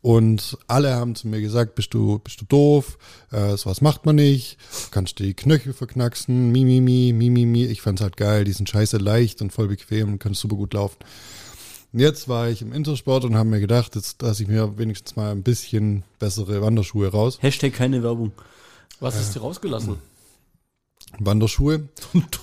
[0.00, 2.98] Und alle haben zu mir gesagt, bist du, bist du doof,
[3.32, 7.44] äh, sowas macht man nicht, du kannst die Knöchel verknacksen, mi, mi, mi, mi, mi,
[7.46, 7.64] mi.
[7.64, 10.74] Ich fand's halt geil, die sind scheiße leicht und voll bequem und können super gut
[10.74, 10.98] laufen.
[11.92, 15.16] Und jetzt war ich im Intersport und habe mir gedacht, jetzt lasse ich mir wenigstens
[15.16, 17.38] mal ein bisschen bessere Wanderschuhe raus.
[17.40, 18.32] Hashtag keine Werbung.
[19.00, 19.96] Was hast du rausgelassen?
[21.18, 21.88] Wanderschuhe.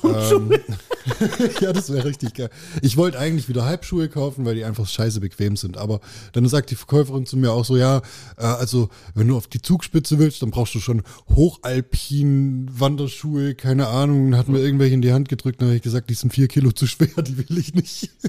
[0.04, 0.52] ähm,
[1.62, 2.50] ja, das wäre richtig geil.
[2.82, 5.78] Ich wollte eigentlich wieder Halbschuhe kaufen, weil die einfach scheiße bequem sind.
[5.78, 6.02] Aber
[6.34, 8.02] dann sagt die Verkäuferin zu mir auch so, ja,
[8.38, 13.88] äh, also wenn du auf die Zugspitze willst, dann brauchst du schon hochalpin Wanderschuhe, keine
[13.88, 14.32] Ahnung.
[14.32, 16.48] Dann hat mir irgendwelche in die Hand gedrückt, dann habe ich gesagt, die sind vier
[16.48, 18.10] Kilo zu schwer, die will ich nicht.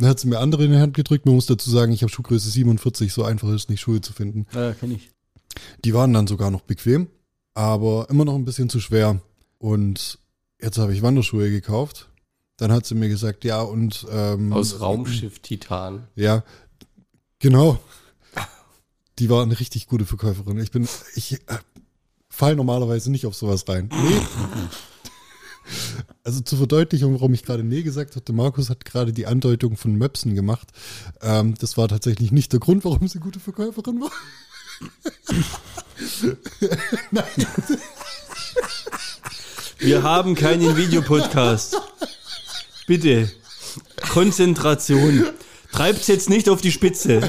[0.00, 1.24] Dann hat sie mir andere in die Hand gedrückt.
[1.24, 4.12] Man muss dazu sagen, ich habe Schuhgröße 47, so einfach ist es nicht, Schuhe zu
[4.12, 4.44] finden.
[4.52, 5.10] Ja, kenn ich.
[5.84, 7.06] Die waren dann sogar noch bequem,
[7.54, 9.20] aber immer noch ein bisschen zu schwer.
[9.64, 10.18] Und
[10.60, 12.10] jetzt habe ich Wanderschuhe gekauft.
[12.58, 16.06] Dann hat sie mir gesagt, ja, und ähm, Aus Raumschiff Titan.
[16.16, 16.44] Ja,
[17.38, 17.78] genau.
[19.18, 20.58] Die war eine richtig gute Verkäuferin.
[20.58, 21.56] Ich bin, ich äh,
[22.28, 23.88] fall normalerweise nicht auf sowas rein.
[23.90, 24.20] Nee.
[26.24, 29.94] Also zur Verdeutlichung, warum ich gerade nee gesagt hatte, Markus hat gerade die Andeutung von
[29.94, 30.68] Möpsen gemacht.
[31.22, 34.10] Ähm, das war tatsächlich nicht der Grund, warum sie gute Verkäuferin war.
[39.84, 41.80] Wir haben keinen Videopodcast.
[42.86, 43.30] Bitte.
[44.08, 45.26] Konzentration.
[45.72, 47.20] Treibt's jetzt nicht auf die Spitze.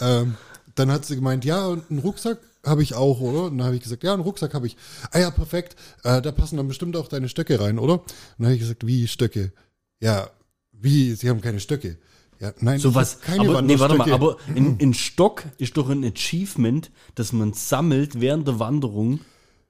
[0.00, 0.36] Ähm,
[0.76, 3.44] dann hat sie gemeint, ja, und einen Rucksack habe ich auch, oder?
[3.44, 4.76] Und dann habe ich gesagt, ja, einen Rucksack habe ich.
[5.10, 5.74] Ah ja, perfekt.
[6.04, 7.94] Äh, da passen dann bestimmt auch deine Stöcke rein, oder?
[7.94, 8.04] Und
[8.38, 9.52] dann habe ich gesagt, wie Stöcke?
[9.98, 10.30] Ja,
[10.70, 11.14] wie?
[11.14, 11.98] Sie haben keine Stöcke.
[12.38, 13.20] Ja, nein, So was.
[13.20, 17.52] keine Aber, nee, warte mal, aber ein, ein Stock ist doch ein Achievement, das man
[17.52, 19.18] sammelt während der Wanderung.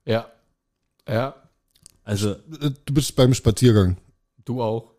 [0.09, 0.27] Ja.
[1.09, 1.35] Ja,
[2.05, 2.31] Also,
[2.61, 3.97] Äh, Du bist beim Spaziergang.
[4.45, 4.95] du auch.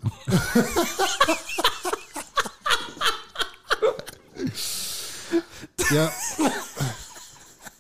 [5.91, 6.11] Ja.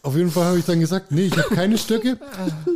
[0.01, 2.17] Auf jeden Fall habe ich dann gesagt, nee, ich habe keine Stöcke.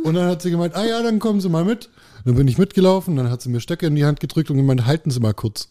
[0.04, 1.88] Und dann hat sie gemeint, ah ja, dann kommen Sie mal mit.
[2.24, 4.86] Dann bin ich mitgelaufen, dann hat sie mir Stöcke in die Hand gedrückt und gemeint,
[4.86, 5.68] halten Sie mal kurz.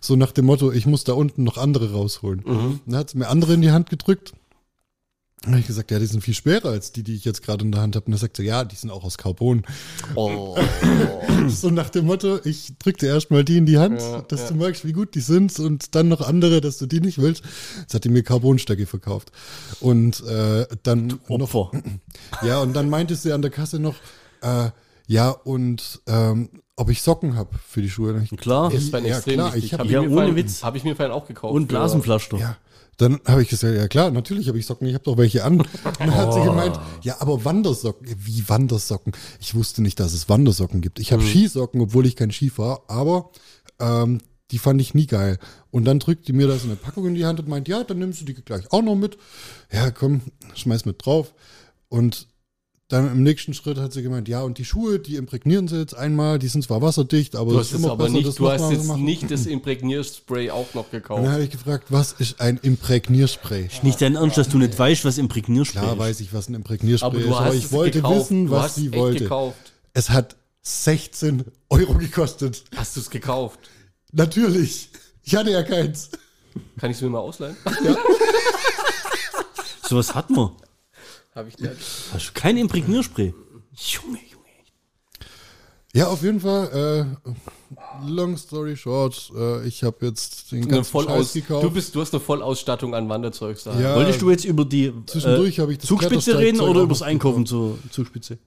[0.00, 2.80] So nach dem Motto, ich muss da unten noch andere rausholen.
[2.86, 4.32] Dann hat sie mir andere in die Hand gedrückt.
[5.46, 7.64] Dann habe ich gesagt, ja, die sind viel schwerer als die, die ich jetzt gerade
[7.64, 8.04] in der Hand habe.
[8.06, 9.62] Und dann sagt sie, ja, die sind auch aus Carbon.
[10.14, 10.58] Oh.
[11.48, 14.48] So nach dem Motto, ich drück dir erstmal die in die Hand, Ja, dass ja.
[14.48, 17.44] du merkst, wie gut die sind und dann noch andere, dass du die nicht willst.
[17.80, 19.30] Jetzt hat die mir Carbonstöcke verkauft.
[19.80, 21.72] Und äh, dann noch,
[22.42, 23.94] ja, und dann meinte sie an der Kasse noch,
[24.42, 24.70] äh,
[25.06, 28.14] ja, und ähm, ob ich Socken habe für die Schuhe.
[28.16, 28.72] Hab ich- Klar.
[28.72, 29.64] Ist bei Ja, extrem klar, wichtig.
[29.64, 30.64] ich hab- Hab Ja, mir ohne vorhin- Witz.
[30.64, 31.54] Habe ich mir vorhin auch gekauft.
[31.54, 32.38] Und Blasenpflaster.
[32.38, 32.56] Ja.
[32.96, 35.60] Dann habe ich gesagt, ja klar, natürlich habe ich Socken, ich habe doch welche an.
[35.60, 35.68] Und
[35.98, 39.12] dann hat sie gemeint, ja, aber Wandersocken, wie Wandersocken?
[39.40, 40.98] Ich wusste nicht, dass es Wandersocken gibt.
[40.98, 43.30] Ich habe Skisocken, obwohl ich kein Ski fahre, aber
[43.80, 44.20] ähm,
[44.50, 45.38] die fand ich nie geil.
[45.70, 47.84] Und dann drückt die mir da so eine Packung in die Hand und meint, ja,
[47.84, 49.18] dann nimmst du die gleich auch noch mit.
[49.72, 50.22] Ja, komm,
[50.54, 51.34] schmeiß mit drauf.
[51.88, 52.28] Und
[52.88, 55.94] dann im nächsten Schritt hat sie gemeint, ja, und die Schuhe, die imprägnieren sie jetzt
[55.94, 58.34] einmal, die sind zwar wasserdicht, aber Du hast ist es immer aber besser, nicht, das
[58.36, 59.04] du hast jetzt machen.
[59.04, 61.28] nicht das Imprägnierspray auch noch Und dann gekauft.
[61.28, 63.68] habe ich gefragt, was ist ein Imprägnierspray?
[63.82, 65.98] Nicht dein Ernst, dass du nicht weißt, was Imprägnierspray Klar ist.
[65.98, 68.20] weiß ich, was ein Imprägnierspray Aber ist, du aber hast ich es wollte gekauft.
[68.20, 69.18] wissen, du was sie wollte.
[69.24, 69.72] gekauft.
[69.92, 72.62] Es hat 16 Euro gekostet.
[72.76, 73.58] Hast du es gekauft?
[74.12, 74.90] Natürlich.
[75.24, 76.10] Ich hatte ja keins.
[76.78, 77.56] Kann ich es mir mal ausleihen?
[79.88, 80.50] Sowas hat man.
[81.36, 81.72] Habe ich nicht.
[82.14, 83.34] Hast du kein Imprägnierspray?
[83.74, 84.36] Junge, Junge.
[85.92, 87.14] Ja, auf jeden Fall.
[87.14, 91.64] Äh, long story short, äh, ich habe jetzt den ganzen Vollaus Scheiß gekauft.
[91.64, 93.58] du, bist, du hast eine Vollausstattung an Wanderzeug.
[93.58, 93.78] Sag.
[93.78, 93.96] Ja.
[93.96, 97.44] Wolltest du jetzt über die Zwischendurch äh, ich das Zugspitze reden oder übers noch Einkaufen
[97.44, 98.38] zur Zugspitze?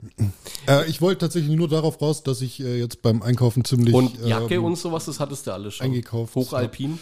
[0.67, 3.93] äh, ich wollte tatsächlich nur darauf raus, dass ich äh, jetzt beim Einkaufen ziemlich.
[3.93, 5.85] Und Jacke ähm, und sowas, das hattest du alles schon.
[5.85, 6.33] eingekauft.
[6.33, 6.97] Hochalpin.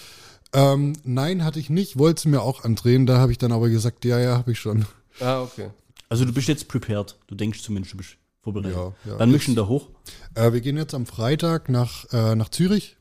[0.54, 1.98] Ähm, nein, hatte ich nicht.
[1.98, 3.06] Wollte sie mir auch andrehen.
[3.06, 4.86] Da habe ich dann aber gesagt, ja, ja, habe ich schon.
[5.20, 5.70] Ah, okay.
[6.09, 7.15] Also du bist jetzt prepared.
[7.28, 8.76] Du denkst zumindest, du bist vorbereitet.
[8.78, 9.18] Ja, ja.
[9.18, 9.89] Dann möchten da hoch.
[10.36, 12.97] Äh, wir gehen jetzt am Freitag nach, äh, nach Zürich.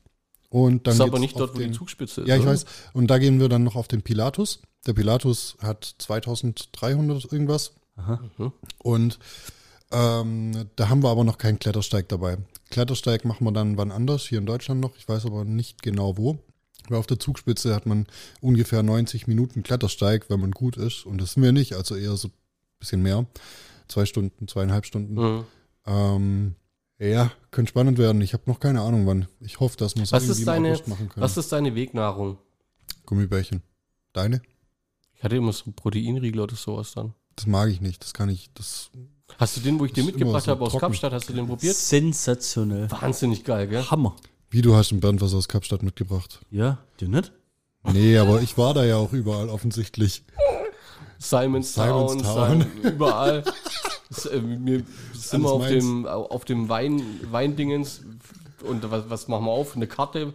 [0.49, 2.27] Und dann Das ist aber geht's nicht auf dort, wo den, die Zugspitze ist.
[2.27, 2.51] Ja, ich oder?
[2.51, 2.65] weiß.
[2.93, 4.61] Und da gehen wir dann noch auf den Pilatus.
[4.85, 7.73] Der Pilatus hat 2300 irgendwas.
[7.97, 8.51] Mhm.
[8.79, 9.19] Und
[9.91, 12.37] ähm, da haben wir aber noch keinen Klettersteig dabei.
[12.69, 14.95] Klettersteig machen wir dann wann anders, hier in Deutschland noch.
[14.97, 16.39] Ich weiß aber nicht genau wo.
[16.89, 18.07] Weil auf der Zugspitze hat man
[18.41, 21.05] ungefähr 90 Minuten Klettersteig, wenn man gut ist.
[21.05, 22.33] Und das sind wir nicht, also eher so ein
[22.79, 23.25] bisschen mehr.
[23.87, 25.13] Zwei Stunden, zweieinhalb Stunden.
[25.15, 25.43] Mhm.
[25.85, 26.55] Ähm,
[26.99, 28.21] ja, könnte spannend werden.
[28.21, 29.27] Ich habe noch keine Ahnung wann.
[29.39, 31.23] Ich hoffe, dass wir es irgendwie ist, im deine, August machen können.
[31.23, 32.37] was ist deine Wegnahrung?
[33.05, 33.61] Gummibärchen.
[34.13, 34.41] Deine?
[35.13, 37.13] Ich hatte immer so Proteinriegel oder sowas dann.
[37.35, 38.03] Das mag ich nicht.
[38.03, 38.49] Das kann ich.
[38.53, 38.89] Das.
[39.37, 40.87] Hast du den, wo ich dir mitgebracht so habe aus trocken.
[40.87, 41.75] Kapstadt, hast du den probiert?
[41.75, 42.89] Sensationell.
[42.89, 43.83] Wahnsinnig geil, gell?
[43.83, 44.15] Hammer.
[44.49, 46.39] Wie du hast in Bernd was aus Kapstadt mitgebracht.
[46.49, 47.31] Ja, dir nicht?
[47.83, 50.23] Nee, aber ich war da ja auch überall offensichtlich.
[51.19, 52.61] Simon's Simon's Town, Town.
[52.61, 53.43] Simon, überall.
[54.31, 54.83] Äh, wir
[55.13, 55.83] sind wir auf meins.
[55.83, 58.03] dem, auf dem Wein, Weindingens
[58.63, 59.75] und was, was machen wir auf?
[59.75, 60.33] Eine Karte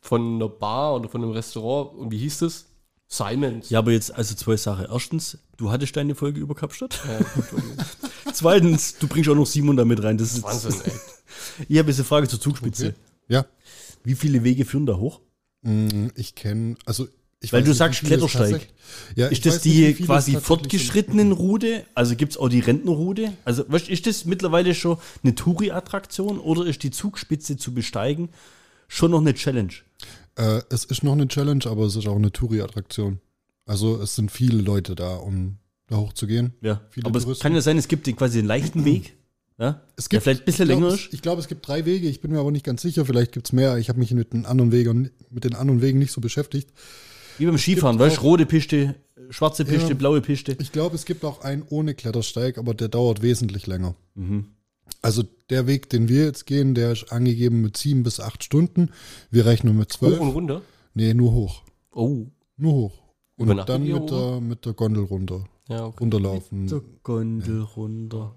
[0.00, 2.66] von einer Bar oder von einem Restaurant und wie hieß das?
[3.06, 3.70] Simon's.
[3.70, 4.86] Ja, aber jetzt also zwei Sachen.
[4.90, 7.00] Erstens, du hattest deine Folge über Kapstadt.
[7.06, 7.24] Ja.
[8.32, 10.18] Zweitens, du bringst auch noch Simon damit rein.
[10.18, 10.92] Das ist Wahnsinn, ey.
[11.68, 12.94] Ich habe jetzt eine Frage zur Zugspitze.
[13.28, 13.46] Ja.
[14.04, 15.20] Wie viele Wege führen da hoch?
[15.62, 16.76] Mm, Ich kenne.
[16.84, 17.08] Also.
[17.42, 18.68] Ich Weil weiß du nicht, sagst es Klettersteig.
[19.14, 21.84] Ja, Ist das nicht, die es quasi fortgeschrittenen Route?
[21.94, 23.30] Also gibt es auch die Rentnerroute?
[23.44, 28.30] Also ist das mittlerweile schon eine Touri-Attraktion oder ist die Zugspitze zu besteigen
[28.88, 29.72] schon noch eine Challenge?
[30.36, 33.20] Äh, es ist noch eine Challenge, aber es ist auch eine Touri-Attraktion.
[33.66, 35.58] Also es sind viele Leute da, um
[35.88, 36.54] da hochzugehen.
[36.62, 36.80] Ja.
[36.88, 37.42] Viele Aber es Touristen.
[37.42, 39.14] kann ja sein, es gibt den quasi den leichten Weg.
[39.58, 39.80] Ja?
[39.96, 40.98] Es der vielleicht ein bisschen ich glaub, länger.
[41.12, 42.08] Ich glaube, es gibt drei Wege.
[42.08, 43.06] Ich bin mir aber nicht ganz sicher.
[43.06, 43.78] Vielleicht gibt es mehr.
[43.78, 46.70] Ich habe mich mit den anderen Wegen mit den anderen Wegen nicht so beschäftigt.
[47.38, 48.94] Wie beim Skifahren, gibt weißt du, rote Piste,
[49.30, 49.94] schwarze Piste, Ja.
[49.94, 50.56] blaue Piste.
[50.60, 53.94] Ich glaube, es gibt auch einen ohne Klettersteig, aber der dauert wesentlich länger.
[54.14, 54.46] Mhm.
[55.02, 58.90] Also der Weg, den wir jetzt gehen, der ist angegeben mit sieben bis acht Stunden.
[59.30, 60.18] Wir rechnen mit zwölf.
[60.18, 60.62] Hoch und runter.
[60.94, 61.62] Nee, nur hoch.
[61.92, 62.26] Oh.
[62.56, 63.02] Nur hoch.
[63.36, 65.44] Und dann mit der, mit der Gondel runter.
[65.68, 65.96] Ja, okay.
[66.00, 66.68] Runterlaufen.
[66.68, 68.34] Zur Gondel runter.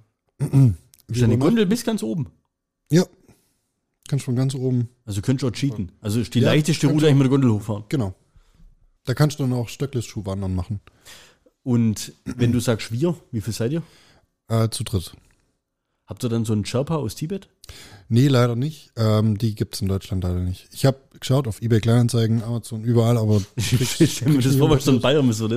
[1.10, 2.28] Ist eine Gondel bis ganz oben.
[2.92, 3.06] Ja.
[4.08, 4.90] Kannst von ganz oben.
[5.06, 5.92] Also könntest du auch cheaten.
[6.02, 7.84] Also ist die Ja, leichteste Route eigentlich mit der Gondel hochfahren.
[7.90, 8.14] Genau.
[9.06, 10.82] Da kannst du dann auch Stöcklisschuhwandern machen.
[11.64, 13.84] Und wenn du sagst wir, wie viel seid ihr?
[14.48, 15.14] Äh, zu dritt.
[16.10, 17.50] Habt ihr dann so einen Sherpa aus Tibet?
[18.08, 18.90] Nee, leider nicht.
[18.98, 20.68] Ähm, die gibt es in Deutschland leider nicht.
[20.74, 24.86] Ich habe geschaut auf eBay Kleinanzeigen, Amazon, überall, aber Ich stell mir das vor, was
[24.86, 25.30] so ein Bayern.
[25.30, 25.48] Weißt du,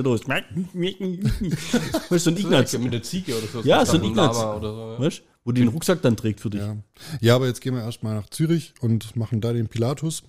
[2.19, 3.61] so ein Ignaz, Mit der Ziege oder so.
[3.61, 4.37] Ja, so ein Ignaz.
[4.37, 4.99] Lama Oder so, ja.
[4.99, 6.61] weißt du, wo die den Rucksack dann trägt für dich.
[6.61, 6.77] ja.
[7.19, 10.21] Ja, aber jetzt gehen wir erstmal nach Zürich und machen da den Pilatus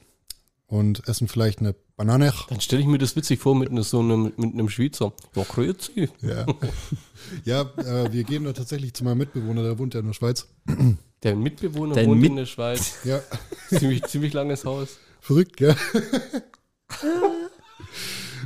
[0.66, 2.32] und essen vielleicht eine Banane.
[2.48, 5.12] Dann stelle ich mir das witzig vor mit, ne, so einem, mit einem Schweizer.
[5.34, 6.08] Ja, grüezi.
[6.22, 6.46] Ja,
[7.44, 10.48] ja äh, wir gehen da tatsächlich zu meinem Mitbewohner, der wohnt ja in der Schweiz.
[11.22, 12.98] Der Mitbewohner Dein wohnt Mit- in der Schweiz.
[13.04, 13.20] Ja,
[13.68, 14.98] ziemlich, ziemlich langes Haus.
[15.20, 15.76] verrückt, gell?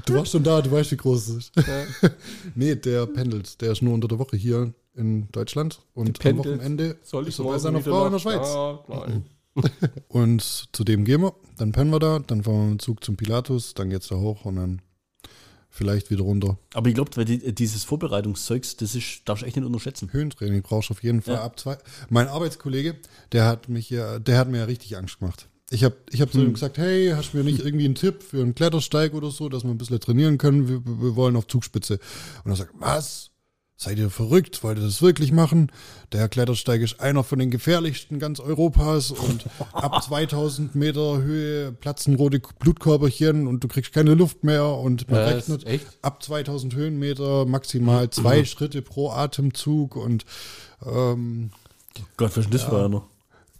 [0.07, 1.57] Du warst schon da, du weißt, wie groß es ist.
[1.57, 2.11] Ja.
[2.55, 3.61] Nee, der pendelt.
[3.61, 6.38] Der ist nur unter der Woche hier in Deutschland und am.
[6.38, 8.49] Wochenende Soll ich ist er bei seiner Frau in der Schweiz.
[8.49, 9.26] Ah, nein.
[10.09, 13.05] Und zu dem gehen wir, dann pennen wir da, dann fahren wir mit dem Zug
[13.05, 14.83] zum Pilatus, dann geht's da hoch und dann
[15.71, 16.59] vielleicht wieder runter.
[16.75, 20.09] Aber ich glaube, weil die, dieses Vorbereitungszeugs, das ist, darfst du echt nicht unterschätzen.
[20.13, 21.43] Höhentraining brauchst du auf jeden Fall Ja.
[21.43, 21.77] ab zwei.
[22.09, 22.97] Mein Arbeitskollege,
[23.33, 25.49] der hat mich ja, der hat mir ja richtig Angst gemacht.
[25.71, 28.23] Ich habe ich hab zu ihm gesagt, hey, hast du mir nicht irgendwie einen Tipp
[28.23, 30.67] für einen Klettersteig oder so, dass wir ein bisschen trainieren können?
[30.67, 31.99] Wir, wir wollen auf Zugspitze.
[32.45, 33.31] Und er sagt, was?
[33.81, 34.64] Seid ihr verrückt?
[34.64, 35.70] Wollt ihr das wirklich machen?
[36.11, 42.16] Der Klettersteig ist einer von den gefährlichsten ganz Europas und ab 2000 Meter Höhe platzen
[42.16, 46.74] rote Blutkörperchen und du kriegst keine Luft mehr und man Ja, das rechnet ab 2000
[46.74, 50.24] Höhenmeter maximal zwei Schritte pro Atemzug und
[50.85, 51.51] ähm,
[52.16, 53.07] Gott, was ist das für einer?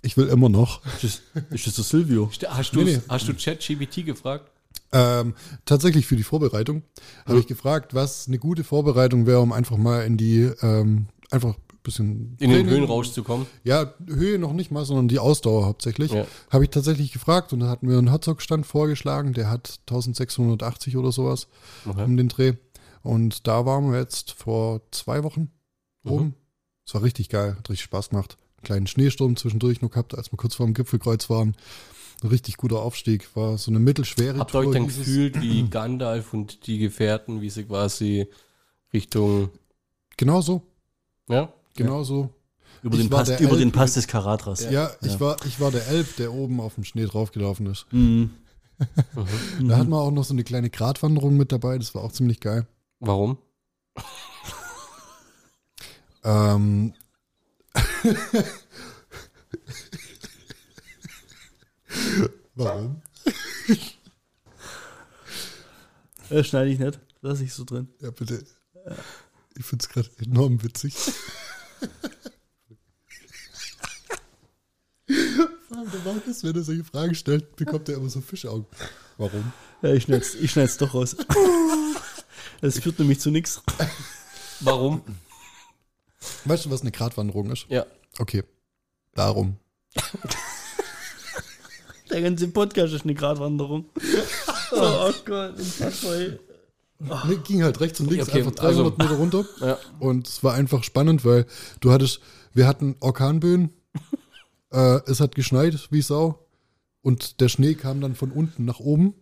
[0.03, 0.85] ich will immer noch.
[1.01, 2.29] Ist das, ist das der Silvio?
[2.49, 3.03] Hast du, Nee, nee.
[3.09, 4.51] hast du ChatGPT gefragt?
[4.93, 5.35] Ähm,
[5.67, 6.83] tatsächlich für die Vorbereitung
[7.27, 11.51] habe ich gefragt, was eine gute Vorbereitung wäre, um einfach mal in die, ähm, einfach
[11.57, 13.47] ein bisschen In den Höhenrausch zu kommen?
[13.65, 16.13] Ja, Höhe noch nicht mal, sondern die Ausdauer hauptsächlich.
[16.13, 16.27] Ja.
[16.51, 21.13] Habe ich tatsächlich gefragt und da hat mir ein Herzogstand vorgeschlagen, der hat 1680 oder
[21.13, 21.49] sowas
[21.87, 22.05] Okay.
[22.05, 22.55] um den Dreh.
[23.03, 25.51] Und da waren wir jetzt vor zwei Wochen
[26.05, 26.11] Mhm.
[26.11, 26.35] oben.
[26.87, 28.39] Es war richtig geil, hat richtig Spaß gemacht.
[28.59, 31.55] Einen kleinen Schneesturm zwischendurch noch gehabt, als wir kurz vor dem Gipfelkreuz waren.
[32.23, 36.35] Ein richtig guter Aufstieg, war so eine mittelschwere Habt ihr euch dann gefühlt wie Gandalf
[36.35, 38.27] und die Gefährten, wie sie quasi
[38.93, 39.51] Richtung,
[40.17, 40.63] Genau so,
[41.29, 41.53] ja?
[41.77, 42.31] genau so.
[42.83, 44.69] Über, den Pass, über den Pass des Karatras.
[44.71, 47.87] Ja, ich, War, ich war der Elb, der oben auf dem Schnee draufgelaufen ist.
[47.93, 48.31] Mhm.
[49.69, 52.39] Da hatten wir auch noch so eine kleine Gratwanderung mit dabei, das war auch ziemlich
[52.39, 52.65] geil.
[53.01, 53.37] Warum?
[56.23, 56.95] Ähm,
[62.55, 63.03] Warum?
[66.31, 67.01] Äh, schneide ich nicht.
[67.23, 67.89] Lass ich so drin.
[68.03, 68.45] Ja, bitte.
[69.57, 70.95] Ich finde es gerade enorm witzig.
[75.09, 78.67] Der Markus, wenn er solche Fragen stellt, bekommt er immer so Fischaugen.
[79.17, 79.53] Warum?
[79.81, 81.17] Ja, ich schneide ich schneid's doch raus.
[82.61, 83.63] Das führt nämlich zu nichts.
[84.59, 85.03] Warum?
[86.45, 87.67] Weißt du, was eine Gratwanderung ist?
[87.69, 87.87] Ja.
[88.19, 88.43] Okay.
[89.15, 89.57] Darum.
[92.11, 93.87] Der ganze Podcast ist eine Gratwanderung.
[94.71, 96.39] Oh, Gott, ich fass mal.
[97.27, 99.45] Nee, ging halt rechts und links Okay, einfach 300 also- Meter runter.
[99.67, 99.79] Ja.
[99.99, 101.47] Und es war einfach spannend, weil
[101.81, 102.21] du hattest,
[102.53, 103.71] wir hatten Orkanböen,
[104.71, 106.47] äh, es hat geschneit wie Sau
[107.01, 109.15] und der Schnee kam dann von unten nach oben.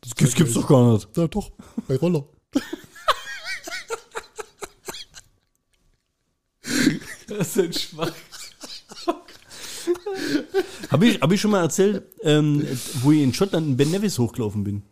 [0.00, 1.14] Das Das gibt's doch gar nicht.
[1.14, 1.52] Ja, doch,
[1.86, 2.24] bei Roller.
[7.28, 8.12] Das ist schwach.
[10.90, 12.66] Habe ich, hab ich schon mal erzählt, ähm,
[13.02, 14.82] wo ich in Schottland in Ben Nevis hochgelaufen bin?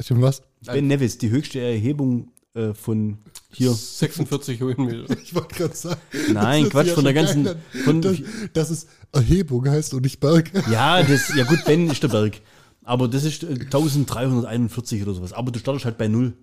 [0.00, 0.42] Stimmt was?
[0.64, 3.18] Ben Nevis, die höchste Erhebung äh, von
[3.52, 3.72] hier.
[3.72, 5.16] 46 Höhenmeter.
[5.22, 6.00] Ich wollte gerade sagen.
[6.32, 7.48] Nein, das Quatsch, von der ja ganzen-
[7.84, 8.16] von- dass,
[8.52, 10.50] dass es Erhebung heißt und nicht Berg.
[10.70, 12.40] Ja, das, ja gut, Ben ist der Berg.
[12.84, 15.32] Aber das ist äh, 1341 oder sowas.
[15.32, 16.34] Aber du startest halt bei null.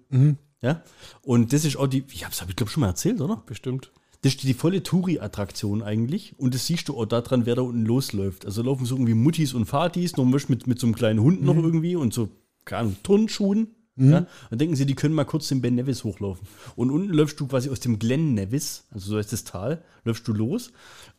[0.61, 0.82] Ja.
[1.21, 3.43] Und das ist auch die, ich hab's, hab ich glaube schon mal erzählt, oder?
[3.45, 3.91] Bestimmt.
[4.24, 6.34] Das ist die volle Touri-Attraktion eigentlich.
[6.38, 8.45] Und das siehst du auch daran, wer da unten losläuft.
[8.45, 11.57] Also laufen so irgendwie Muttis und Vatis, noch mit, mit so einem kleinen Hund noch
[11.57, 12.30] irgendwie und so,
[12.63, 13.67] keine Ahnung, Turnschuhen.
[13.97, 14.26] Ja?
[14.49, 16.47] Dann denken sie, die können mal kurz den Ben Nevis hochlaufen.
[16.76, 20.28] Und unten läufst du quasi aus dem Glen Nevis, also so heißt das Tal, läufst
[20.28, 20.71] du los.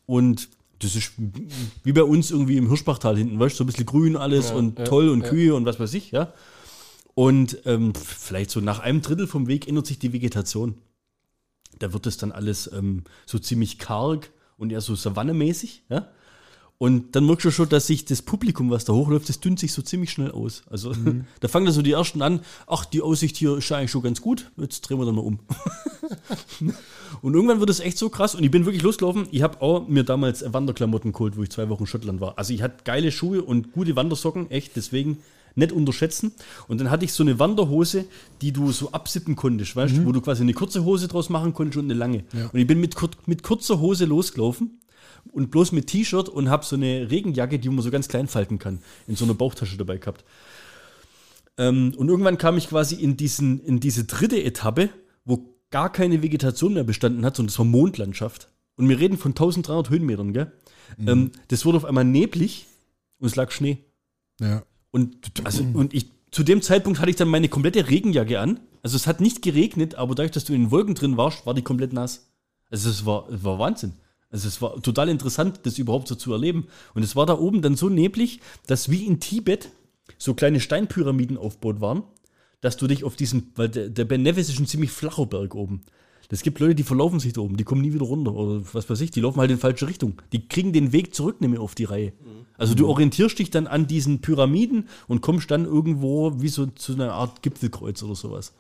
[0.07, 0.49] Und
[0.79, 1.13] das ist
[1.83, 4.57] wie bei uns irgendwie im Hirschbachtal hinten, weißt du, so ein bisschen grün alles Ja,
[4.57, 5.23] und ja, toll und.
[5.23, 6.33] Kühe und was weiß ich, ja.
[7.15, 10.75] Und ähm, vielleicht so nach einem Drittel vom Weg ändert sich die Vegetation.
[11.79, 15.85] Da wird es dann alles ähm, so ziemlich karg und eher so savannemäßig.
[15.89, 16.09] Ja?
[16.77, 19.73] Und dann merkst du schon, dass sich das Publikum, was da hochläuft, das dünnt sich
[19.73, 20.65] so ziemlich schnell aus.
[20.69, 20.93] Also
[21.41, 24.03] da fangen dann so die ersten an, ach, die Aussicht hier ist ja eigentlich schon
[24.03, 25.39] ganz gut, jetzt drehen wir dann mal um.
[27.23, 29.29] und irgendwann wird es echt so krass und ich bin wirklich losgelaufen.
[29.31, 32.39] Ich habe auch mir damals Wanderklamotten geholt, wo ich zwei Wochen in Schottland war.
[32.39, 35.19] Also ich hatte geile Schuhe und gute Wandersocken, echt, deswegen
[35.55, 36.33] nicht unterschätzen.
[36.69, 38.07] Und dann hatte ich so eine Wanderhose,
[38.41, 41.55] die du so absippen konntest, weißt du, wo du quasi eine kurze Hose draus machen
[41.55, 42.25] konntest und eine lange.
[42.33, 42.47] Ja.
[42.53, 44.81] Und ich bin mit, kur mit kurzer Hose losgelaufen
[45.33, 48.59] und bloß mit T-Shirt und habe so eine Regenjacke, die man so ganz klein falten
[48.59, 50.25] kann, in so einer Bauchtasche dabei gehabt.
[51.57, 54.91] Ähm, und irgendwann kam ich quasi in, diesen, in diese dritte Etappe,
[55.25, 58.49] wo gar keine Vegetation mehr bestanden hat, sondern es war Mondlandschaft.
[58.77, 60.53] Und wir reden von 1300 Höhenmetern, gell?
[60.99, 62.67] Ähm, das wurde auf einmal neblig
[63.19, 63.79] und es lag Schnee.
[64.41, 64.65] Ja.
[64.95, 68.61] Und, also, und ich, zu dem Zeitpunkt hatte ich dann meine komplette Regenjacke an.
[68.81, 71.55] Also es hat nicht geregnet, aber dadurch, dass du in den Wolken drin warst, war
[71.55, 72.31] die komplett nass.
[72.71, 73.95] Also es war, es war Wahnsinn.
[74.31, 76.69] Also es war total interessant, das überhaupt so zu erleben.
[76.95, 78.39] Und es war da oben dann so neblig,
[78.69, 79.71] dass wie in Tibet
[80.17, 82.05] so kleine Steinpyramiden aufgebaut waren,
[82.61, 85.57] dass du dich auf diesen, weil der, der Ben Nevis ist ein ziemlich flacher Berg
[85.57, 85.83] oben.
[86.31, 88.89] Es gibt Leute, die verlaufen sich da oben, die kommen nie wieder runter oder was
[88.89, 90.21] weiß ich, die laufen halt in falsche Richtung.
[90.33, 92.13] Die kriegen den Weg zurück nicht mehr auf die Reihe.
[92.57, 96.93] Also du orientierst dich dann an diesen Pyramiden und kommst dann irgendwo wie so zu
[96.95, 98.53] einer Art Gipfelkreuz oder sowas.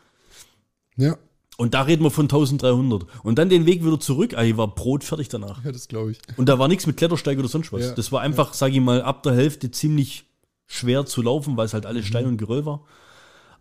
[0.96, 1.16] Ja,
[1.56, 3.06] Und da reden wir von 1300.
[3.22, 5.64] Und dann den Weg wieder zurück, ah, ich war brotfertig danach.
[5.64, 6.18] ja das glaube ich.
[6.36, 7.82] Und da war nichts mit Klettersteig oder sonst was.
[7.82, 10.24] Ja, das war einfach, sag ich mal, ab der Hälfte ziemlich
[10.66, 12.82] schwer zu laufen, weil es halt alles Stein und Geröll war.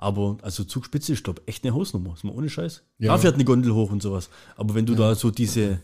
[0.04, 2.14] Aber also Zugspitze ist, glaube echt eine Hausnummer.
[2.14, 2.84] Ist mal ohne Scheiß.
[3.00, 3.14] Ja.
[3.14, 4.30] Da fährt eine Gondel hoch und sowas.
[4.58, 5.80] Aber wenn du da so diese,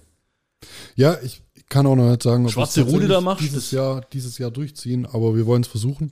[0.95, 4.01] Ja, ich kann auch noch nicht sagen, ob Schwarze Rute da machst, Dieses das- Jahr,
[4.11, 6.11] dieses Jahr durchziehen, aber wir wollen es versuchen.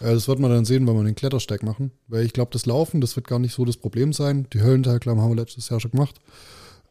[0.00, 1.90] Äh, das wird man dann sehen, wenn wir den Klettersteig machen.
[2.08, 4.46] Weil ich glaube, das Laufen, das wird gar nicht so das Problem sein.
[4.52, 6.20] Die Höhlenteilklamm haben wir letztes Jahr schon gemacht.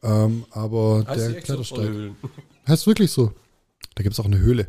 [0.04, 1.90] Ähm, aber Heißt der Klettersteig.
[2.68, 3.32] Heißt wirklich so.
[3.96, 4.68] Da gibt es auch eine Höhle.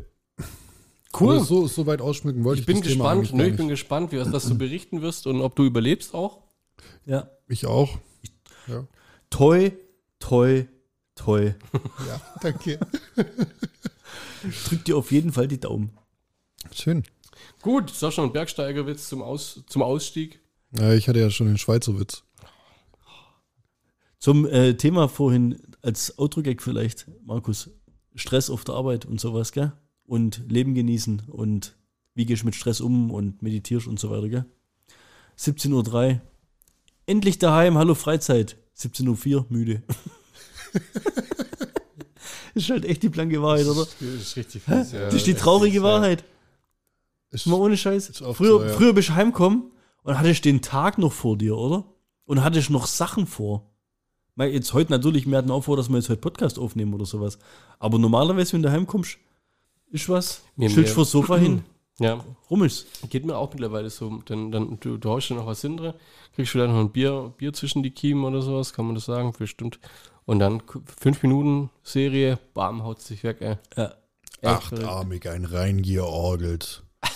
[1.18, 1.36] Cool.
[1.36, 4.12] Aber so, so weit ausschmücken wollte Ich ich, bin gespannt, ne, gar ich bin gespannt,
[4.12, 6.42] wie, was, was du berichten wirst und ob du überlebst auch.
[7.04, 7.98] ja, Ich auch.
[8.66, 8.86] Ja,
[9.30, 9.70] toi,
[10.18, 10.64] toi,
[11.14, 11.54] toi.
[12.08, 12.78] ja danke.
[14.66, 15.90] Drück dir auf jeden Fall die Daumen.
[16.72, 17.04] Schön.
[17.62, 20.40] Gut, schon ein Bergsteigerwitz zum, Aus, zum Ausstieg.
[20.78, 22.24] Äh, ich hatte ja schon den Schweizer Witz.
[24.18, 27.70] Zum äh, Thema vorhin als Outro-Gag vielleicht, Markus.
[28.14, 29.72] Stress auf der Arbeit und sowas, gell?
[30.06, 31.76] Und Leben genießen und
[32.14, 34.44] wie gehst du mit Stress um und meditierst und so weiter, gell?
[35.38, 36.20] 17.03 Uhr.
[37.06, 38.56] Endlich daheim, hallo Freizeit.
[38.76, 39.82] 17.04 Uhr, müde.
[42.54, 43.84] ist halt echt die blanke Wahrheit, oder?
[43.84, 46.24] Das ist richtig Das ist die traurige Wahrheit.
[47.30, 48.22] Ist, Mal ohne Scheiß.
[48.32, 48.72] Früher, so, ja.
[48.72, 49.72] früher bist du heimgekommen
[50.04, 51.84] und hattest den Tag noch vor dir, oder?
[52.26, 53.70] Und hattest noch Sachen vor.
[54.36, 57.38] Jetzt heute natürlich, wir hatten auch vor, dass wir jetzt heute Podcast aufnehmen oder sowas.
[57.78, 59.18] Aber normalerweise, wenn du heimkommst,
[59.94, 61.64] ist was, Mir- mir- vors Sofa hin,
[62.00, 62.86] Ja, rummelst.
[63.08, 64.20] geht mir auch mittlerweile so.
[64.26, 65.94] Dann, dann, du, du haust dir noch was hin drin,
[66.34, 69.32] kriegst wieder noch ein Bier, Bier zwischen die Kiemen oder sowas, kann man das sagen,
[69.38, 69.78] bestimmt.
[70.26, 70.60] Und dann
[71.00, 73.56] fünf Minuten Serie, bam, haut sich weg, ey.
[73.76, 73.94] Ja.
[74.42, 76.82] Achtarmig ein reingeorgelt.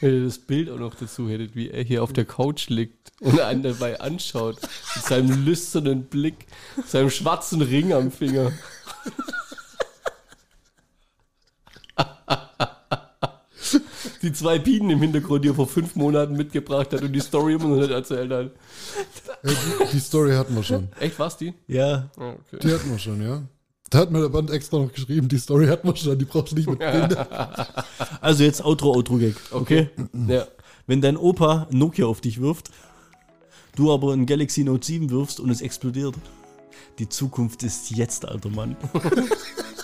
[0.00, 3.12] Wenn ihr das Bild auch noch dazu hättet, wie er hier auf der Couch liegt
[3.20, 4.58] und einen dabei anschaut,
[4.94, 6.46] mit seinem lüsternen Blick,
[6.86, 8.52] seinem schwarzen Ring am Finger.
[14.22, 17.54] Die zwei Bienen im Hintergrund, die er vor fünf Monaten mitgebracht hat und die Story
[17.54, 18.50] immer noch nicht erzählt hat.
[19.42, 20.88] Die, die Story hatten wir schon.
[21.00, 21.54] Echt, was die?
[21.66, 22.10] Ja.
[22.18, 22.58] Ah, okay.
[22.62, 23.42] Die hatten wir schon, ja.
[23.88, 26.52] Da hat mir der Band extra noch geschrieben, die Story hatten wir schon, die brauchst
[26.52, 26.80] du nicht mit.
[28.20, 29.34] Also jetzt Outro, Outro-Gag.
[29.50, 29.90] Okay.
[30.28, 30.46] Ja.
[30.86, 32.70] Wenn dein Opa Nokia auf dich wirft,
[33.76, 36.14] du aber ein Galaxy Note 7 wirfst und es explodiert.
[36.98, 38.76] Die Zukunft ist jetzt, alter Mann.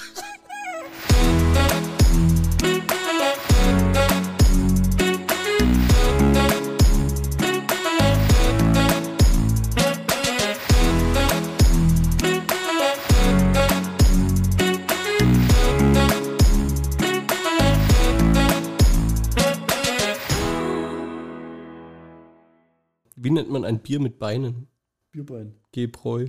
[23.57, 24.68] man ein Bier mit Beinen?
[25.12, 25.54] Bierbein.
[25.72, 26.28] Gebräu.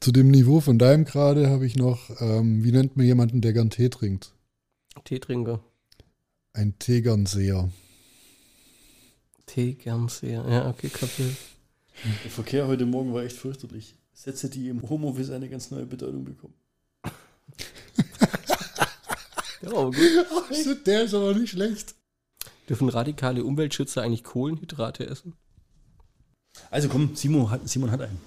[0.00, 3.52] Zu dem Niveau von deinem gerade habe ich noch, ähm, wie nennt man jemanden, der
[3.52, 4.32] gern Tee trinkt?
[5.04, 5.62] Teetrinker.
[6.52, 7.70] Ein Tegernseher.
[9.46, 10.44] Tee gern sehr.
[10.48, 11.36] Ja, okay, kapiert.
[12.24, 13.96] Der Verkehr heute Morgen war echt fürchterlich.
[14.12, 16.54] Sätze, die im Homeoffice eine ganz neue Bedeutung bekommen.
[19.62, 20.06] Ja, aber gut.
[20.86, 21.94] der ist aber nicht schlecht.
[22.70, 25.34] Dürfen radikale Umweltschützer eigentlich Kohlenhydrate essen?
[26.70, 28.20] Also komm, Simon hat, Simon hat einen.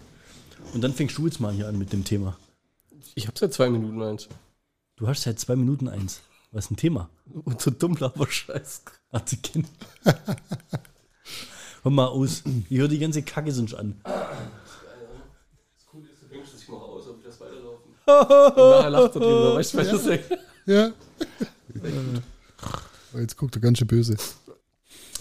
[0.74, 2.38] Und dann fängst du jetzt mal hier an mit dem Thema.
[3.16, 4.28] Ich habe seit zwei Minuten eins.
[4.98, 6.20] Du hast seit zwei Minuten eins.
[6.52, 7.10] Was ist ein Thema?
[7.46, 8.84] Und so dumm aber scheiß.
[9.14, 9.66] Hat sie Kind.
[11.84, 12.44] Hör mal aus.
[12.70, 13.96] Ich höre die ganze Kacke sonst an.
[14.04, 17.92] Das Coole ist, du denkst dich mal aus, ob ich das weiterlaufen.
[18.06, 20.40] Und nachher lacht er drüber, weißt du, was ich sage?
[20.66, 20.92] Ja.
[23.14, 24.18] Oh, Jetzt guckt er ganz schön böse.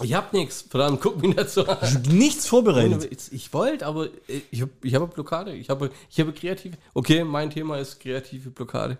[0.01, 0.65] Ich hab nichts.
[0.67, 2.01] Verdammt, guck mich nicht so an.
[2.09, 3.07] Nichts vorbereitet.
[3.11, 4.07] Ich, ich wollte, aber
[4.51, 5.53] ich habe ich hab eine Blockade.
[5.53, 6.77] Ich habe ich habe kreative.
[6.93, 8.97] Okay, mein Thema ist kreative Blockade.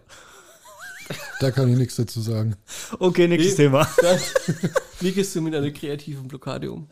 [1.40, 2.56] Da kann ich nichts dazu sagen.
[3.00, 3.64] Okay, nächstes Wie?
[3.64, 3.88] Thema.
[4.02, 4.20] Dann,
[5.00, 6.88] wie gehst du mit einer kreativen Blockade um?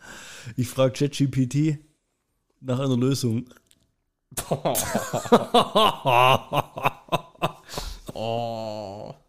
[0.57, 1.77] Ich frage ChatGPT
[2.59, 3.45] nach einer Lösung.
[8.13, 8.80] Oh,